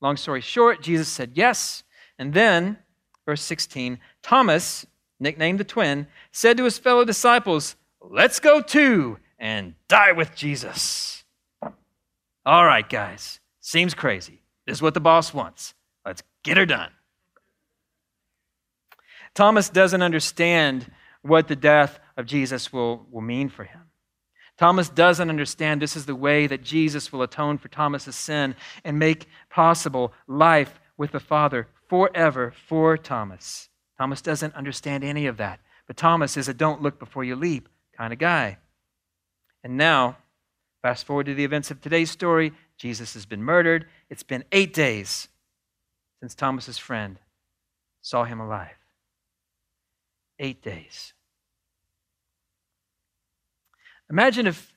Long 0.01 0.17
story 0.17 0.41
short, 0.41 0.81
Jesus 0.81 1.07
said 1.07 1.31
yes. 1.35 1.83
And 2.19 2.33
then, 2.33 2.77
verse 3.25 3.41
16, 3.41 3.99
Thomas, 4.21 4.85
nicknamed 5.19 5.59
the 5.59 5.63
twin, 5.63 6.07
said 6.31 6.57
to 6.57 6.63
his 6.63 6.77
fellow 6.77 7.05
disciples, 7.05 7.75
Let's 8.01 8.39
go 8.39 8.61
too 8.61 9.17
and 9.39 9.73
die 9.87 10.11
with 10.11 10.35
Jesus. 10.35 11.23
All 12.45 12.65
right, 12.65 12.87
guys, 12.87 13.39
seems 13.59 13.93
crazy. 13.93 14.41
This 14.67 14.77
is 14.77 14.81
what 14.81 14.93
the 14.93 14.99
boss 14.99 15.33
wants. 15.33 15.73
Let's 16.05 16.21
get 16.43 16.57
her 16.57 16.65
done. 16.65 16.91
Thomas 19.33 19.69
doesn't 19.69 20.01
understand 20.01 20.91
what 21.21 21.47
the 21.47 21.55
death 21.55 21.99
of 22.15 22.25
Jesus 22.25 22.71
will, 22.71 23.05
will 23.11 23.21
mean 23.21 23.49
for 23.49 23.63
him. 23.63 23.81
Thomas 24.57 24.87
doesn't 24.87 25.29
understand 25.29 25.81
this 25.81 25.95
is 25.95 26.05
the 26.05 26.15
way 26.15 26.47
that 26.47 26.63
Jesus 26.63 27.11
will 27.11 27.21
atone 27.21 27.57
for 27.57 27.67
Thomas's 27.67 28.15
sin 28.15 28.55
and 28.83 28.97
make 28.97 29.27
possible 29.49 30.13
life 30.27 30.79
with 30.97 31.11
the 31.11 31.19
Father 31.19 31.67
forever 31.89 32.53
for 32.67 32.97
Thomas. 32.97 33.69
Thomas 33.97 34.21
doesn't 34.21 34.55
understand 34.55 35.03
any 35.03 35.27
of 35.27 35.37
that. 35.37 35.59
But 35.87 35.97
Thomas 35.97 36.37
is 36.37 36.47
a 36.47 36.53
don't 36.53 36.81
look 36.81 36.99
before 36.99 37.23
you 37.23 37.35
leap 37.35 37.69
kind 37.97 38.11
of 38.11 38.19
guy. 38.19 38.57
And 39.63 39.77
now, 39.77 40.17
fast 40.81 41.05
forward 41.05 41.27
to 41.27 41.33
the 41.33 41.43
events 41.43 41.71
of 41.71 41.81
today's 41.81 42.11
story 42.11 42.53
Jesus 42.77 43.13
has 43.13 43.25
been 43.25 43.41
murdered. 43.41 43.87
It's 44.09 44.23
been 44.23 44.43
eight 44.51 44.73
days 44.73 45.29
since 46.19 46.35
Thomas's 46.35 46.77
friend 46.77 47.19
saw 48.01 48.25
him 48.25 48.39
alive. 48.39 48.75
Eight 50.39 50.61
days. 50.61 51.14
Imagine 54.09 54.47
if 54.47 54.73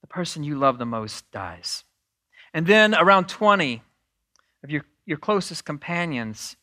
the 0.00 0.06
person 0.06 0.44
you 0.44 0.58
love 0.58 0.78
the 0.78 0.86
most 0.86 1.30
dies. 1.30 1.84
And 2.52 2.66
then 2.66 2.94
around 2.94 3.28
20 3.28 3.82
of 4.62 4.70
your, 4.70 4.84
your 5.06 5.18
closest 5.18 5.64
companions 5.64 6.56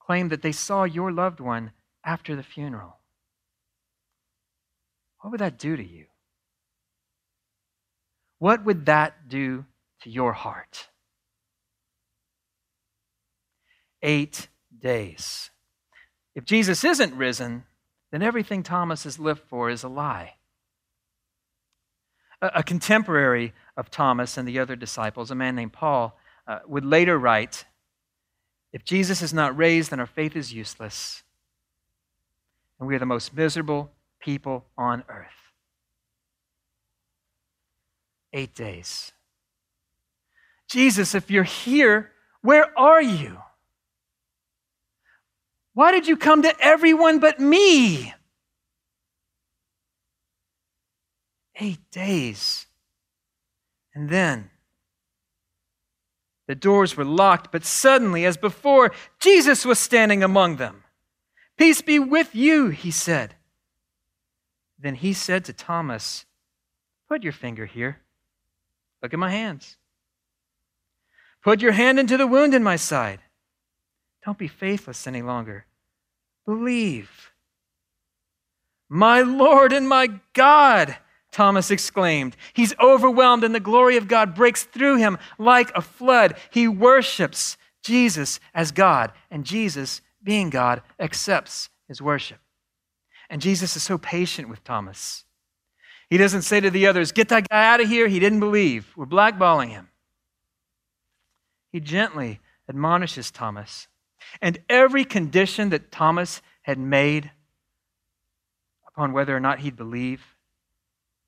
claim 0.00 0.28
that 0.28 0.42
they 0.42 0.52
saw 0.52 0.84
your 0.84 1.10
loved 1.10 1.40
one 1.40 1.72
after 2.04 2.36
the 2.36 2.42
funeral. 2.42 2.98
What 5.20 5.32
would 5.32 5.40
that 5.40 5.58
do 5.58 5.76
to 5.76 5.84
you? 5.84 6.06
What 8.38 8.64
would 8.64 8.86
that 8.86 9.28
do 9.28 9.66
to 10.02 10.10
your 10.10 10.32
heart. 10.32 10.88
Eight 14.02 14.48
days. 14.78 15.50
If 16.34 16.44
Jesus 16.44 16.84
isn't 16.84 17.16
risen, 17.16 17.64
then 18.12 18.22
everything 18.22 18.62
Thomas 18.62 19.04
has 19.04 19.18
lived 19.18 19.42
for 19.48 19.70
is 19.70 19.82
a 19.82 19.88
lie. 19.88 20.34
A, 22.42 22.62
contemporary 22.62 23.54
of 23.76 23.90
Thomas 23.90 24.36
and 24.36 24.46
the 24.46 24.58
other 24.58 24.76
disciples, 24.76 25.30
a 25.30 25.34
man 25.34 25.54
named 25.54 25.72
Paul, 25.72 26.18
uh, 26.46 26.58
would 26.66 26.84
later 26.84 27.18
write 27.18 27.64
If 28.72 28.84
Jesus 28.84 29.22
is 29.22 29.32
not 29.32 29.56
raised, 29.56 29.90
then 29.90 30.00
our 30.00 30.06
faith 30.06 30.36
is 30.36 30.52
useless, 30.52 31.22
and 32.78 32.86
we 32.86 32.94
are 32.94 32.98
the 32.98 33.06
most 33.06 33.34
miserable 33.34 33.90
people 34.20 34.66
on 34.76 35.02
earth. 35.08 35.28
Eight 38.32 38.54
days. 38.54 39.12
Jesus, 40.68 41.14
if 41.14 41.30
you're 41.30 41.44
here, 41.44 42.12
where 42.42 42.76
are 42.78 43.02
you? 43.02 43.38
Why 45.74 45.92
did 45.92 46.06
you 46.06 46.16
come 46.16 46.42
to 46.42 46.54
everyone 46.60 47.18
but 47.18 47.38
me? 47.38 48.14
Eight 51.58 51.90
days. 51.90 52.66
And 53.94 54.10
then 54.10 54.50
the 56.46 56.54
doors 56.54 56.96
were 56.96 57.04
locked, 57.04 57.50
but 57.50 57.64
suddenly, 57.64 58.24
as 58.24 58.36
before, 58.36 58.92
Jesus 59.18 59.64
was 59.64 59.78
standing 59.78 60.22
among 60.22 60.56
them. 60.56 60.84
Peace 61.56 61.82
be 61.82 61.98
with 61.98 62.34
you, 62.34 62.68
he 62.68 62.90
said. 62.90 63.34
Then 64.78 64.94
he 64.94 65.12
said 65.12 65.44
to 65.46 65.52
Thomas, 65.52 66.26
Put 67.08 67.22
your 67.22 67.32
finger 67.32 67.66
here. 67.66 68.00
Look 69.02 69.12
at 69.12 69.18
my 69.18 69.30
hands. 69.30 69.76
Put 71.42 71.60
your 71.62 71.72
hand 71.72 71.98
into 71.98 72.16
the 72.16 72.26
wound 72.26 72.54
in 72.54 72.62
my 72.62 72.76
side. 72.76 73.20
Don't 74.24 74.38
be 74.38 74.48
faithless 74.48 75.06
any 75.06 75.22
longer. 75.22 75.66
Believe. 76.44 77.32
My 78.88 79.22
Lord 79.22 79.72
and 79.72 79.88
my 79.88 80.20
God, 80.32 80.96
Thomas 81.36 81.70
exclaimed. 81.70 82.34
He's 82.54 82.74
overwhelmed, 82.80 83.44
and 83.44 83.54
the 83.54 83.60
glory 83.60 83.98
of 83.98 84.08
God 84.08 84.34
breaks 84.34 84.64
through 84.64 84.96
him 84.96 85.18
like 85.38 85.70
a 85.74 85.82
flood. 85.82 86.34
He 86.50 86.66
worships 86.66 87.58
Jesus 87.82 88.40
as 88.54 88.72
God, 88.72 89.12
and 89.30 89.44
Jesus, 89.44 90.00
being 90.22 90.48
God, 90.48 90.80
accepts 90.98 91.68
his 91.88 92.00
worship. 92.00 92.38
And 93.28 93.42
Jesus 93.42 93.76
is 93.76 93.82
so 93.82 93.98
patient 93.98 94.48
with 94.48 94.64
Thomas. 94.64 95.26
He 96.08 96.16
doesn't 96.16 96.40
say 96.40 96.58
to 96.58 96.70
the 96.70 96.86
others, 96.86 97.12
Get 97.12 97.28
that 97.28 97.50
guy 97.50 97.70
out 97.70 97.82
of 97.82 97.88
here. 97.90 98.08
He 98.08 98.18
didn't 98.18 98.40
believe. 98.40 98.90
We're 98.96 99.04
blackballing 99.04 99.68
him. 99.68 99.88
He 101.70 101.80
gently 101.80 102.40
admonishes 102.66 103.30
Thomas. 103.30 103.88
And 104.40 104.58
every 104.70 105.04
condition 105.04 105.68
that 105.68 105.92
Thomas 105.92 106.40
had 106.62 106.78
made 106.78 107.30
upon 108.88 109.12
whether 109.12 109.36
or 109.36 109.40
not 109.40 109.58
he'd 109.58 109.76
believe 109.76 110.35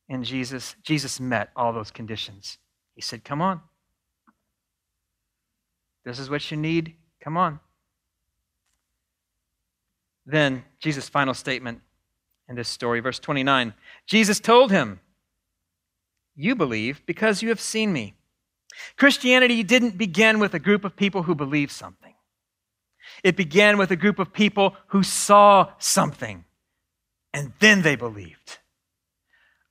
in 0.08 0.24
Jesus, 0.24 0.74
Jesus 0.82 1.20
met 1.20 1.50
all 1.54 1.72
those 1.72 1.90
conditions. 1.90 2.58
He 2.94 3.02
said, 3.02 3.24
Come 3.24 3.42
on. 3.42 3.60
This 6.04 6.18
is 6.18 6.30
what 6.30 6.50
you 6.50 6.56
need. 6.56 6.94
Come 7.20 7.36
on. 7.36 7.60
Then, 10.24 10.64
Jesus' 10.80 11.08
final 11.08 11.34
statement 11.34 11.80
in 12.48 12.56
this 12.56 12.68
story, 12.68 13.00
verse 13.00 13.18
29 13.18 13.74
Jesus 14.06 14.40
told 14.40 14.70
him, 14.70 15.00
You 16.34 16.54
believe 16.54 17.04
because 17.06 17.42
you 17.42 17.50
have 17.50 17.60
seen 17.60 17.92
me. 17.92 18.14
Christianity 18.96 19.62
didn't 19.62 19.98
begin 19.98 20.38
with 20.38 20.54
a 20.54 20.58
group 20.58 20.84
of 20.84 20.96
people 20.96 21.24
who 21.24 21.34
believed 21.34 21.72
something, 21.72 22.14
it 23.22 23.36
began 23.36 23.76
with 23.76 23.90
a 23.90 23.96
group 23.96 24.18
of 24.18 24.32
people 24.32 24.74
who 24.88 25.02
saw 25.02 25.72
something 25.78 26.44
and 27.34 27.52
then 27.60 27.82
they 27.82 27.96
believed. 27.96 28.58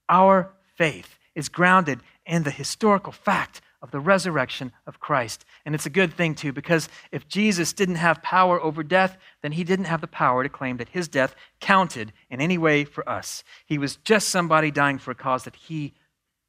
Our 0.09 0.53
faith 0.75 1.17
is 1.35 1.49
grounded 1.49 1.99
in 2.25 2.43
the 2.43 2.51
historical 2.51 3.11
fact 3.11 3.61
of 3.81 3.91
the 3.91 3.99
resurrection 3.99 4.71
of 4.87 4.99
Christ. 4.99 5.45
And 5.65 5.75
it's 5.75 5.85
a 5.85 5.91
good 5.91 6.13
thing, 6.13 6.33
too, 6.33 6.51
because 6.51 6.89
if 7.11 7.27
Jesus 7.27 7.73
didn't 7.73 7.95
have 7.95 8.23
power 8.23 8.59
over 8.61 8.83
death, 8.83 9.17
then 9.43 9.51
he 9.51 9.63
didn't 9.63 9.85
have 9.85 10.01
the 10.01 10.07
power 10.07 10.43
to 10.43 10.49
claim 10.49 10.77
that 10.77 10.89
his 10.89 11.07
death 11.07 11.35
counted 11.59 12.11
in 12.29 12.41
any 12.41 12.57
way 12.57 12.85
for 12.85 13.07
us. 13.07 13.43
He 13.65 13.77
was 13.77 13.97
just 13.97 14.29
somebody 14.29 14.71
dying 14.71 14.97
for 14.97 15.11
a 15.11 15.15
cause 15.15 15.43
that 15.43 15.55
he 15.55 15.93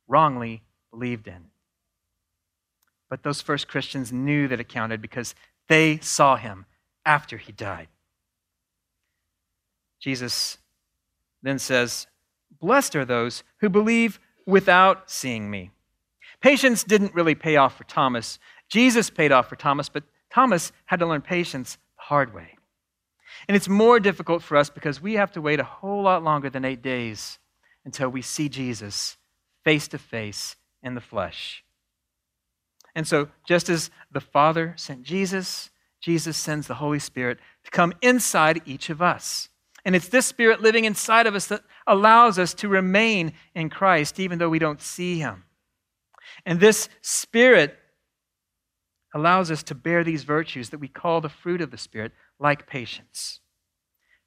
wrongly 0.06 0.62
believed 0.90 1.28
in. 1.28 1.50
But 3.10 3.22
those 3.22 3.42
first 3.42 3.68
Christians 3.68 4.12
knew 4.12 4.48
that 4.48 4.60
it 4.60 4.68
counted 4.68 5.02
because 5.02 5.34
they 5.68 5.98
saw 5.98 6.36
him 6.36 6.64
after 7.04 7.36
he 7.36 7.52
died. 7.52 7.88
Jesus 10.00 10.58
then 11.42 11.58
says, 11.58 12.06
Blessed 12.60 12.96
are 12.96 13.04
those 13.04 13.44
who 13.58 13.68
believe 13.68 14.18
without 14.46 15.10
seeing 15.10 15.50
me. 15.50 15.70
Patience 16.40 16.84
didn't 16.84 17.14
really 17.14 17.34
pay 17.34 17.56
off 17.56 17.76
for 17.76 17.84
Thomas. 17.84 18.38
Jesus 18.68 19.10
paid 19.10 19.32
off 19.32 19.48
for 19.48 19.56
Thomas, 19.56 19.88
but 19.88 20.04
Thomas 20.30 20.72
had 20.86 21.00
to 21.00 21.06
learn 21.06 21.22
patience 21.22 21.78
the 21.96 22.04
hard 22.04 22.34
way. 22.34 22.56
And 23.46 23.56
it's 23.56 23.68
more 23.68 24.00
difficult 24.00 24.42
for 24.42 24.56
us 24.56 24.70
because 24.70 25.00
we 25.00 25.14
have 25.14 25.32
to 25.32 25.40
wait 25.40 25.60
a 25.60 25.64
whole 25.64 26.02
lot 26.02 26.22
longer 26.22 26.50
than 26.50 26.64
eight 26.64 26.82
days 26.82 27.38
until 27.84 28.08
we 28.08 28.22
see 28.22 28.48
Jesus 28.48 29.16
face 29.64 29.88
to 29.88 29.98
face 29.98 30.56
in 30.82 30.94
the 30.94 31.00
flesh. 31.00 31.64
And 32.94 33.06
so, 33.06 33.28
just 33.46 33.68
as 33.68 33.90
the 34.10 34.20
Father 34.20 34.74
sent 34.76 35.02
Jesus, 35.02 35.70
Jesus 36.00 36.36
sends 36.36 36.66
the 36.66 36.74
Holy 36.74 36.98
Spirit 36.98 37.38
to 37.64 37.70
come 37.70 37.92
inside 38.02 38.62
each 38.64 38.90
of 38.90 39.02
us. 39.02 39.48
And 39.88 39.96
it's 39.96 40.08
this 40.08 40.26
Spirit 40.26 40.60
living 40.60 40.84
inside 40.84 41.26
of 41.26 41.34
us 41.34 41.46
that 41.46 41.62
allows 41.86 42.38
us 42.38 42.52
to 42.52 42.68
remain 42.68 43.32
in 43.54 43.70
Christ 43.70 44.20
even 44.20 44.38
though 44.38 44.50
we 44.50 44.58
don't 44.58 44.82
see 44.82 45.18
Him. 45.18 45.44
And 46.44 46.60
this 46.60 46.90
Spirit 47.00 47.74
allows 49.14 49.50
us 49.50 49.62
to 49.62 49.74
bear 49.74 50.04
these 50.04 50.24
virtues 50.24 50.68
that 50.68 50.78
we 50.78 50.88
call 50.88 51.22
the 51.22 51.30
fruit 51.30 51.62
of 51.62 51.70
the 51.70 51.78
Spirit, 51.78 52.12
like 52.38 52.66
patience. 52.66 53.40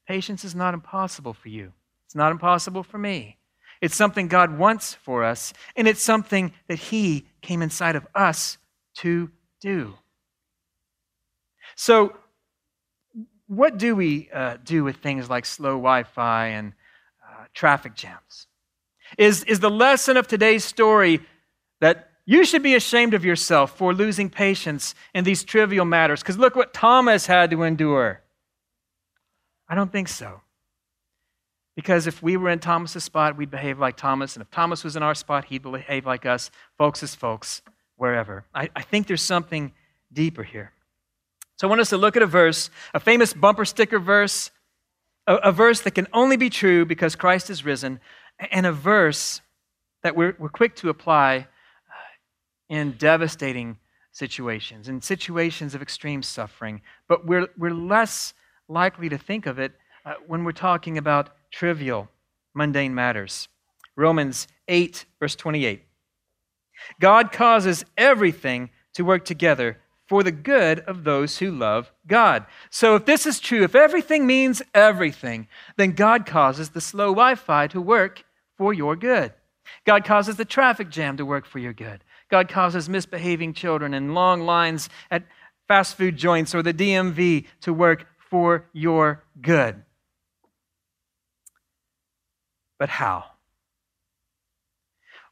Patience 0.08 0.43
is 0.43 0.56
not 0.56 0.74
impossible 0.74 1.36
for 1.36 1.50
you, 1.50 1.74
it's 2.08 2.15
not 2.15 2.32
impossible 2.32 2.82
for 2.82 2.97
me. 2.97 3.38
It's 3.82 3.95
something 3.95 4.28
God 4.28 4.58
wants 4.58 4.95
for 4.95 5.24
us, 5.24 5.54
and 5.76 5.88
it's 5.88 6.02
something 6.02 6.54
that 6.69 6.80
He 6.80 7.28
came 7.43 7.62
inside 7.62 7.95
of 7.95 8.08
us 8.15 8.58
to 8.95 9.30
do. 9.62 9.93
So, 11.76 12.15
what 13.51 13.77
do 13.77 13.97
we 13.97 14.29
uh, 14.33 14.55
do 14.63 14.81
with 14.81 14.95
things 14.97 15.29
like 15.29 15.45
slow 15.45 15.71
Wi 15.71 16.03
Fi 16.03 16.47
and 16.47 16.71
uh, 17.21 17.43
traffic 17.53 17.95
jams? 17.95 18.47
Is, 19.17 19.43
is 19.43 19.59
the 19.59 19.69
lesson 19.69 20.15
of 20.15 20.25
today's 20.25 20.63
story 20.63 21.19
that 21.81 22.11
you 22.25 22.45
should 22.45 22.63
be 22.63 22.75
ashamed 22.75 23.13
of 23.13 23.25
yourself 23.25 23.75
for 23.77 23.93
losing 23.93 24.29
patience 24.29 24.95
in 25.13 25.25
these 25.25 25.43
trivial 25.43 25.83
matters? 25.83 26.21
Because 26.21 26.37
look 26.37 26.55
what 26.55 26.73
Thomas 26.73 27.25
had 27.25 27.51
to 27.51 27.63
endure. 27.63 28.21
I 29.67 29.75
don't 29.75 29.91
think 29.91 30.07
so. 30.07 30.39
Because 31.75 32.07
if 32.07 32.23
we 32.23 32.37
were 32.37 32.51
in 32.51 32.59
Thomas's 32.59 33.03
spot, 33.03 33.35
we'd 33.35 33.51
behave 33.51 33.79
like 33.79 33.97
Thomas. 33.97 34.37
And 34.37 34.43
if 34.43 34.49
Thomas 34.49 34.81
was 34.81 34.95
in 34.95 35.03
our 35.03 35.15
spot, 35.15 35.43
he'd 35.43 35.63
behave 35.63 36.05
like 36.05 36.25
us. 36.25 36.51
Folks 36.77 37.03
is 37.03 37.15
folks, 37.15 37.61
wherever. 37.97 38.45
I, 38.55 38.69
I 38.77 38.81
think 38.81 39.07
there's 39.07 39.21
something 39.21 39.73
deeper 40.13 40.43
here. 40.43 40.71
So 41.62 41.67
I 41.67 41.69
want 41.69 41.82
us 41.82 41.91
to 41.91 41.97
look 41.97 42.17
at 42.17 42.24
a 42.24 42.26
verse, 42.26 42.71
a 42.91 43.00
famous 43.00 43.36
bumper 43.36 43.65
sticker 43.65 44.00
verse, 44.00 44.50
a, 45.28 45.36
a 45.36 45.52
verse 45.52 45.80
that 45.82 45.91
can 45.91 46.08
only 46.12 46.36
be 46.36 46.50
true 46.50 46.88
because 46.88 47.15
Christ 47.15 47.52
is 47.52 47.63
risen, 47.63 48.00
and 48.50 48.65
a 48.65 48.71
verse 48.71 49.41
that 50.02 50.15
we're, 50.15 50.36
we're 50.39 50.50
quick 50.50 50.76
to 50.78 50.89
apply 50.89 51.38
uh, 51.38 51.45
in 52.67 52.93
devastating 52.93 53.78
situations, 54.12 54.89
in 54.89 55.04
situations 55.04 55.76
of 55.76 55.84
extreme 55.84 56.24
suffering, 56.24 56.82
but 57.08 57.28
we're, 57.28 57.47
we're 57.56 57.76
less 57.76 58.34
likely 58.67 59.08
to 59.10 59.19
think 59.19 59.45
of 59.45 59.60
it 59.60 59.74
uh, 60.04 60.15
when 60.26 60.43
we're 60.43 60.54
talking 60.54 60.97
about 60.97 61.30
trivial, 61.52 62.10
mundane 62.56 62.95
matters. 62.95 63.50
Romans 63.95 64.47
8, 64.67 65.06
verse 65.19 65.36
28. 65.36 65.84
God 67.00 67.32
causes 67.32 67.86
everything 68.00 68.71
to 68.93 69.06
work 69.06 69.26
together 69.26 69.78
for 70.12 70.24
the 70.24 70.32
good 70.34 70.82
of 70.82 71.06
those 71.06 71.38
who 71.38 71.50
love 71.50 71.89
God. 72.06 72.45
So, 72.69 72.95
if 72.95 73.06
this 73.06 73.26
is 73.26 73.39
true, 73.39 73.63
if 73.63 73.76
everything 73.76 74.28
means 74.28 74.62
everything, 74.74 75.47
then 75.78 75.93
God 75.93 76.26
causes 76.26 76.71
the 76.71 76.82
slow 76.82 77.12
Wi 77.12 77.36
Fi 77.36 77.67
to 77.67 77.80
work 77.80 78.26
for 78.58 78.74
your 78.74 78.97
good. 78.97 79.32
God 79.86 80.04
causes 80.04 80.36
the 80.36 80.43
traffic 80.43 80.89
jam 80.89 81.15
to 81.15 81.26
work 81.26 81.45
for 81.45 81.60
your 81.60 81.71
good. 81.71 82.04
God 82.30 82.50
causes 82.50 82.89
misbehaving 82.89 83.54
children 83.54 83.93
and 83.93 84.13
long 84.13 84.41
lines 84.41 84.89
at 85.10 85.24
fast 85.69 85.95
food 85.95 86.17
joints 86.17 86.54
or 86.54 86.62
the 86.62 86.74
DMV 86.74 87.45
to 87.62 87.71
work 87.71 88.06
for 88.30 88.65
your 88.74 89.24
good. 89.41 89.82
But 92.78 92.89
how? 92.89 93.24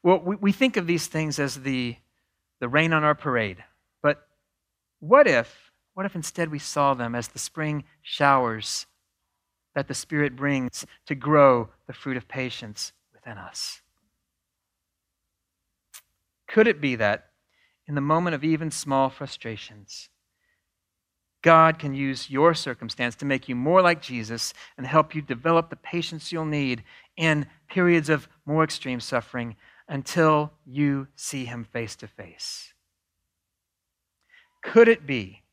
Well, 0.04 0.22
we, 0.22 0.38
we 0.38 0.52
think 0.54 0.78
of 0.78 0.88
these 0.88 1.08
things 1.08 1.38
as 1.38 1.64
the 1.64 1.98
the 2.62 2.70
rain 2.70 2.94
on 2.94 3.04
our 3.04 3.16
parade. 3.16 3.58
What 5.00 5.28
if, 5.28 5.72
what 5.94 6.06
if 6.06 6.16
instead 6.16 6.52
we 6.52 6.60
saw 6.60 6.94
them 6.94 7.16
as 7.16 7.30
the 7.30 7.40
spring 7.40 7.84
showers 8.02 8.86
that 9.76 9.88
the 9.88 9.94
Spirit 9.94 10.36
brings 10.36 10.86
to 11.06 11.16
grow 11.16 11.70
the 11.88 11.94
fruit 11.94 12.18
of 12.18 12.28
patience 12.28 12.92
within 13.14 13.38
us? 13.38 13.82
Could 16.48 16.68
it 16.68 16.82
be 16.82 16.96
that 16.96 17.30
in 17.88 17.96
the 17.96 18.02
moment 18.02 18.36
of 18.36 18.44
even 18.44 18.72
small 18.72 19.10
frustrations, 19.10 20.10
God 21.42 21.80
can 21.80 21.94
use 21.94 22.30
your 22.30 22.54
circumstance 22.54 23.16
to 23.16 23.26
make 23.26 23.48
you 23.48 23.56
more 23.56 23.82
like 23.82 24.02
Jesus 24.02 24.54
and 24.78 24.86
help 24.86 25.16
you 25.16 25.22
develop 25.22 25.70
the 25.70 25.76
patience 25.78 26.32
you'll 26.32 26.46
need 26.46 26.84
in 27.16 27.48
periods 27.70 28.10
of 28.10 28.28
more 28.46 28.64
extreme 28.64 29.00
suffering 29.00 29.56
until 29.88 30.52
you 30.66 31.08
see 31.16 31.46
Him 31.46 31.64
face 31.64 31.96
to 31.98 32.08
face. 32.08 32.74
Could 34.62 34.88
it 34.88 35.08
be 35.08 35.44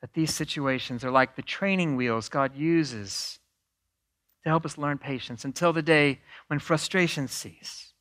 that 0.00 0.14
these 0.14 0.34
situations 0.34 1.04
are 1.04 1.10
like 1.10 1.36
the 1.36 1.42
training 1.42 1.96
wheels 1.96 2.28
God 2.28 2.54
uses 2.54 3.38
to 4.42 4.48
help 4.50 4.64
us 4.64 4.78
learn 4.78 4.98
patience 4.98 5.44
until 5.44 5.72
the 5.72 5.82
day 5.82 6.20
when 6.48 6.58
frustration 6.58 7.28
cease? 7.28 7.92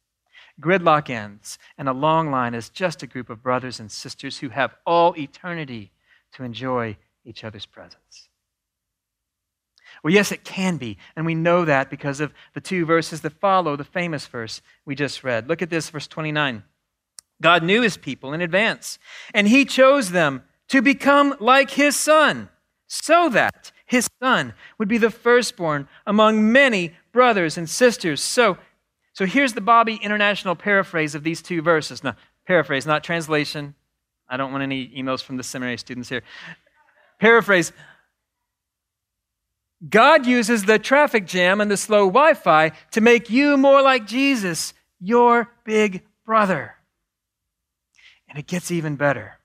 Gridlock 0.61 1.09
ends, 1.09 1.57
and 1.77 1.89
a 1.89 1.93
long 1.93 2.29
line 2.29 2.53
is 2.53 2.69
just 2.69 3.01
a 3.01 3.07
group 3.07 3.29
of 3.29 3.41
brothers 3.41 3.79
and 3.79 3.91
sisters 3.91 4.37
who 4.37 4.49
have 4.49 4.75
all 4.85 5.17
eternity 5.17 5.91
to 6.33 6.43
enjoy 6.43 6.95
each 7.25 7.43
other's 7.43 7.65
presence. 7.65 8.29
Well, 10.03 10.13
yes, 10.13 10.31
it 10.31 10.43
can 10.43 10.77
be. 10.77 10.97
And 11.15 11.25
we 11.25 11.35
know 11.35 11.65
that 11.65 11.89
because 11.89 12.19
of 12.19 12.33
the 12.53 12.61
two 12.61 12.85
verses 12.85 13.21
that 13.21 13.39
follow 13.39 13.75
the 13.75 13.83
famous 13.83 14.27
verse 14.27 14.61
we 14.85 14.95
just 14.95 15.23
read. 15.23 15.47
Look 15.47 15.61
at 15.61 15.69
this, 15.69 15.89
verse 15.89 16.07
29. 16.07 16.63
God 17.43 17.61
knew 17.61 17.81
his 17.81 17.97
people 17.97 18.33
in 18.33 18.41
advance, 18.41 18.97
and 19.33 19.47
he 19.47 19.65
chose 19.65 20.11
them 20.11 20.43
to 20.69 20.81
become 20.81 21.35
like 21.39 21.71
his 21.71 21.95
son, 21.95 22.49
so 22.87 23.29
that 23.29 23.71
his 23.85 24.09
son 24.21 24.53
would 24.79 24.87
be 24.87 24.97
the 24.97 25.11
firstborn 25.11 25.87
among 26.07 26.51
many 26.51 26.95
brothers 27.11 27.57
and 27.57 27.69
sisters. 27.69 28.23
So, 28.23 28.57
so 29.11 29.25
here's 29.25 29.53
the 29.53 29.61
Bobby 29.61 29.99
International 30.01 30.55
paraphrase 30.55 31.13
of 31.15 31.23
these 31.23 31.41
two 31.41 31.61
verses. 31.61 32.03
Now, 32.03 32.15
paraphrase, 32.47 32.85
not 32.85 33.03
translation. 33.03 33.75
I 34.29 34.37
don't 34.37 34.51
want 34.51 34.63
any 34.63 34.87
emails 34.97 35.21
from 35.21 35.35
the 35.35 35.43
seminary 35.43 35.77
students 35.77 36.09
here. 36.09 36.23
Paraphrase 37.19 37.73
God 39.89 40.25
uses 40.25 40.63
the 40.63 40.79
traffic 40.79 41.27
jam 41.27 41.59
and 41.59 41.69
the 41.69 41.75
slow 41.75 42.05
Wi 42.05 42.35
Fi 42.35 42.71
to 42.91 43.01
make 43.01 43.29
you 43.29 43.57
more 43.57 43.81
like 43.81 44.07
Jesus, 44.07 44.73
your 45.01 45.49
big 45.65 46.03
brother. 46.25 46.75
And 48.33 48.39
it 48.39 48.47
gets 48.47 48.71
even 48.71 48.95
better. 48.95 49.37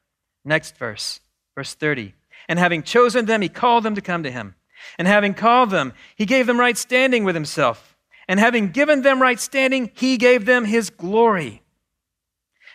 Next 0.47 0.79
verse, 0.79 1.21
verse 1.55 1.75
30. 1.75 2.15
And 2.49 2.59
having 2.59 2.83
chosen 2.83 3.27
them, 3.27 3.43
he 3.43 3.51
called 3.51 3.85
them 3.85 3.95
to 3.97 4.01
come 4.01 4.23
to 4.23 4.31
him. 4.31 4.55
And 4.99 5.07
having 5.07 5.35
called 5.35 5.69
them, 5.69 5.93
he 6.17 6.25
gave 6.25 6.47
them 6.47 6.59
right 6.59 6.77
standing 6.77 7.23
with 7.23 7.35
himself. 7.35 7.99
And 8.29 8.41
having 8.41 8.71
given 8.71 9.03
them 9.03 9.21
right 9.21 9.39
standing, 9.39 9.91
he 9.95 10.17
gave 10.17 10.47
them 10.47 10.65
his 10.65 10.89
glory. 10.89 11.63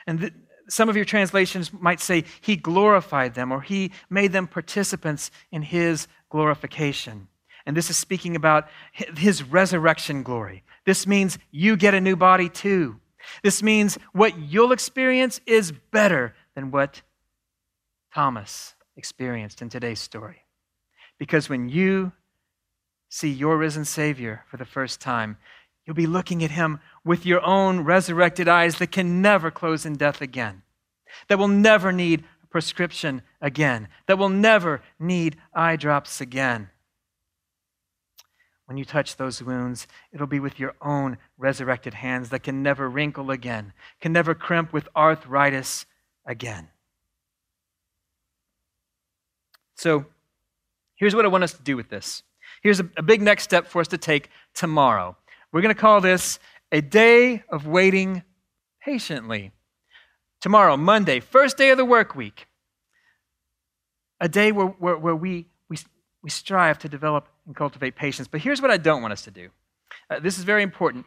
And 0.05 0.19
th- 0.19 0.33
some 0.69 0.87
of 0.87 0.95
your 0.95 1.05
translations 1.05 1.73
might 1.73 1.99
say 1.99 2.25
he 2.41 2.57
glorified 2.57 3.33
them 3.33 3.51
or 3.51 3.61
he 3.61 3.91
made 4.07 4.33
them 4.33 4.45
participants 4.45 5.31
in 5.51 5.63
his 5.63 6.07
glorification. 6.29 7.27
And 7.65 7.75
this 7.75 7.89
is 7.89 7.97
speaking 7.97 8.35
about 8.35 8.67
his 8.91 9.41
resurrection 9.41 10.21
glory. 10.21 10.63
This 10.85 11.07
means 11.07 11.39
you 11.49 11.75
get 11.75 11.95
a 11.95 12.01
new 12.01 12.15
body 12.15 12.49
too. 12.49 12.99
This 13.43 13.63
means 13.63 13.97
what 14.11 14.37
you'll 14.37 14.71
experience 14.71 15.39
is 15.45 15.71
better 15.91 16.35
than 16.55 16.71
what 16.71 17.01
Thomas 18.13 18.75
experienced 18.95 19.61
in 19.61 19.69
today's 19.69 19.99
story. 19.99 20.45
Because 21.17 21.49
when 21.49 21.69
you 21.69 22.11
see 23.09 23.29
your 23.29 23.57
risen 23.57 23.85
Savior 23.85 24.43
for 24.49 24.57
the 24.57 24.65
first 24.65 24.99
time, 24.99 25.37
you'll 25.85 25.95
be 25.95 26.07
looking 26.07 26.43
at 26.43 26.51
him 26.51 26.79
with 27.03 27.25
your 27.25 27.45
own 27.45 27.81
resurrected 27.81 28.47
eyes 28.47 28.77
that 28.77 28.91
can 28.91 29.21
never 29.21 29.51
close 29.51 29.85
in 29.85 29.95
death 29.95 30.21
again, 30.21 30.63
that 31.27 31.37
will 31.37 31.47
never 31.47 31.91
need 31.91 32.23
a 32.43 32.47
prescription 32.47 33.21
again, 33.41 33.87
that 34.07 34.17
will 34.17 34.29
never 34.29 34.81
need 34.99 35.37
eye 35.53 35.75
drops 35.75 36.21
again. 36.21 36.69
When 38.65 38.77
you 38.77 38.85
touch 38.85 39.17
those 39.17 39.43
wounds, 39.43 39.87
it'll 40.13 40.27
be 40.27 40.39
with 40.39 40.59
your 40.59 40.75
own 40.81 41.17
resurrected 41.37 41.95
hands 41.95 42.29
that 42.29 42.43
can 42.43 42.63
never 42.63 42.89
wrinkle 42.89 43.29
again, 43.29 43.73
can 43.99 44.13
never 44.13 44.33
crimp 44.33 44.71
with 44.71 44.87
arthritis 44.95 45.85
again. 46.25 46.69
So, 49.75 50.05
here's 50.95 51.13
what 51.13 51.25
I 51.25 51.27
want 51.27 51.43
us 51.43 51.53
to 51.53 51.61
do 51.61 51.75
with 51.75 51.89
this. 51.89 52.23
Here's 52.61 52.79
a, 52.79 52.89
a 52.95 53.03
big 53.03 53.21
next 53.21 53.43
step 53.43 53.67
for 53.67 53.81
us 53.81 53.89
to 53.89 53.97
take 53.97 54.29
tomorrow. 54.53 55.17
We're 55.51 55.61
going 55.61 55.75
to 55.75 55.79
call 55.79 55.99
this 55.99 56.39
a 56.71 56.81
day 56.81 57.43
of 57.49 57.67
waiting 57.67 58.23
patiently. 58.81 59.51
Tomorrow, 60.41 60.77
Monday, 60.77 61.19
first 61.19 61.57
day 61.57 61.69
of 61.69 61.77
the 61.77 61.85
work 61.85 62.15
week, 62.15 62.47
a 64.19 64.29
day 64.29 64.51
where, 64.51 64.67
where, 64.67 64.97
where 64.97 65.15
we, 65.15 65.47
we, 66.23 66.29
strive 66.29 66.79
to 66.79 66.89
develop 66.89 67.27
and 67.45 67.55
cultivate 67.55 67.95
patience. 67.95 68.27
But 68.27 68.41
here's 68.41 68.61
what 68.61 68.71
I 68.71 68.77
don't 68.77 69.01
want 69.01 69.11
us 69.11 69.23
to 69.23 69.31
do 69.31 69.49
uh, 70.09 70.19
this 70.19 70.37
is 70.37 70.43
very 70.43 70.63
important. 70.63 71.05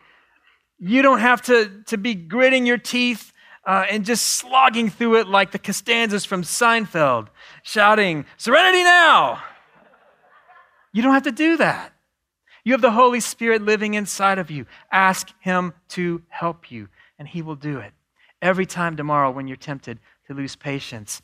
You 0.79 1.03
don't 1.03 1.21
have 1.21 1.43
to, 1.43 1.83
to 1.87 1.97
be 1.97 2.15
gritting 2.15 2.67
your 2.67 2.79
teeth 2.79 3.33
uh, 3.65 3.87
and 3.91 4.05
just 4.05 4.27
slogging 4.27 4.91
through 4.91 5.17
it 5.17 5.27
like 5.27 5.51
the 5.51 5.59
Costanzas 5.59 6.25
from 6.25 6.43
Seinfeld, 6.43 7.29
shouting, 7.63 8.27
Serenity 8.37 8.85
now! 8.85 9.43
You 10.93 11.03
don't 11.03 11.15
have 11.15 11.25
to 11.25 11.33
do 11.33 11.57
that. 11.59 11.93
You 12.65 12.73
have 12.73 12.81
the 12.81 12.91
Holy 12.91 13.21
Spirit 13.21 13.63
living 13.63 13.95
inside 13.95 14.39
of 14.39 14.51
you. 14.51 14.67
Ask 14.91 15.29
Him 15.41 15.73
to 15.91 16.23
help 16.29 16.71
you, 16.71 16.89
and 17.19 17.29
He 17.29 17.43
will 17.43 17.55
do 17.57 17.79
it. 17.79 17.93
Every 18.41 18.67
time 18.67 18.97
tomorrow 18.97 19.31
when 19.31 19.47
you're 19.47 19.57
tempted 19.57 19.99
to 20.27 20.35
lose 20.35 20.57
patience, 20.57 21.23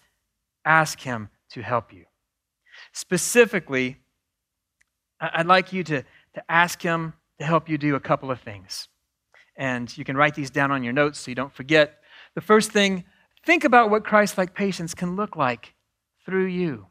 ask 0.64 1.00
Him 1.00 1.30
to 1.50 1.62
help 1.62 1.92
you. 1.92 2.04
Specifically, 2.92 3.98
I'd 5.20 5.46
like 5.46 5.72
you 5.72 5.82
to, 5.84 6.02
to 6.34 6.42
ask 6.48 6.80
Him 6.82 7.14
to 7.38 7.44
help 7.44 7.68
you 7.68 7.78
do 7.78 7.94
a 7.94 8.00
couple 8.00 8.30
of 8.30 8.40
things. 8.40 8.88
And 9.56 9.96
you 9.96 10.04
can 10.04 10.16
write 10.16 10.34
these 10.34 10.50
down 10.50 10.70
on 10.70 10.82
your 10.82 10.92
notes 10.92 11.18
so 11.18 11.30
you 11.30 11.34
don't 11.34 11.52
forget. 11.52 12.00
The 12.34 12.40
first 12.40 12.70
thing, 12.70 13.04
think 13.44 13.64
about 13.64 13.90
what 13.90 14.04
Christ 14.04 14.38
like 14.38 14.54
patience 14.54 14.94
can 14.94 15.16
look 15.16 15.36
like 15.36 15.74
through 16.24 16.46
you. 16.46 16.86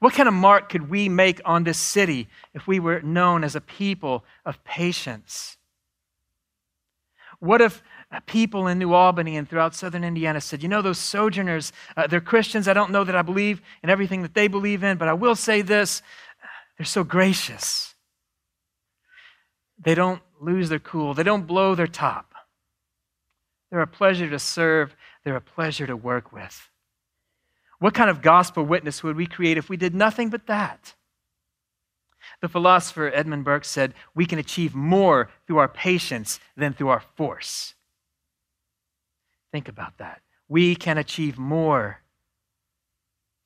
What 0.00 0.14
kind 0.14 0.28
of 0.28 0.34
mark 0.34 0.68
could 0.68 0.90
we 0.90 1.08
make 1.08 1.40
on 1.44 1.64
this 1.64 1.78
city 1.78 2.28
if 2.54 2.66
we 2.66 2.80
were 2.80 3.00
known 3.00 3.44
as 3.44 3.56
a 3.56 3.60
people 3.60 4.24
of 4.44 4.62
patience? 4.64 5.56
What 7.38 7.60
if 7.60 7.82
people 8.24 8.66
in 8.68 8.78
New 8.78 8.94
Albany 8.94 9.36
and 9.36 9.48
throughout 9.48 9.74
southern 9.74 10.04
Indiana 10.04 10.40
said, 10.40 10.62
You 10.62 10.68
know, 10.68 10.80
those 10.80 10.98
sojourners, 10.98 11.72
uh, 11.96 12.06
they're 12.06 12.20
Christians. 12.20 12.68
I 12.68 12.72
don't 12.72 12.90
know 12.90 13.04
that 13.04 13.16
I 13.16 13.22
believe 13.22 13.60
in 13.82 13.90
everything 13.90 14.22
that 14.22 14.34
they 14.34 14.48
believe 14.48 14.82
in, 14.82 14.96
but 14.96 15.08
I 15.08 15.12
will 15.12 15.34
say 15.34 15.62
this 15.62 16.02
they're 16.78 16.86
so 16.86 17.04
gracious. 17.04 17.94
They 19.78 19.94
don't 19.94 20.22
lose 20.40 20.68
their 20.68 20.78
cool, 20.78 21.14
they 21.14 21.22
don't 21.22 21.46
blow 21.46 21.74
their 21.74 21.86
top. 21.86 22.34
They're 23.70 23.80
a 23.80 23.86
pleasure 23.86 24.30
to 24.30 24.38
serve, 24.38 24.94
they're 25.24 25.36
a 25.36 25.40
pleasure 25.40 25.86
to 25.86 25.96
work 25.96 26.32
with. 26.32 26.70
What 27.78 27.94
kind 27.94 28.08
of 28.08 28.22
gospel 28.22 28.64
witness 28.64 29.02
would 29.02 29.16
we 29.16 29.26
create 29.26 29.58
if 29.58 29.68
we 29.68 29.76
did 29.76 29.94
nothing 29.94 30.30
but 30.30 30.46
that? 30.46 30.94
The 32.40 32.48
philosopher 32.48 33.10
Edmund 33.12 33.44
Burke 33.44 33.64
said, 33.64 33.94
We 34.14 34.26
can 34.26 34.38
achieve 34.38 34.74
more 34.74 35.28
through 35.46 35.58
our 35.58 35.68
patience 35.68 36.40
than 36.56 36.72
through 36.72 36.88
our 36.88 37.02
force. 37.16 37.74
Think 39.52 39.68
about 39.68 39.98
that. 39.98 40.22
We 40.48 40.74
can 40.76 40.98
achieve 40.98 41.38
more 41.38 42.02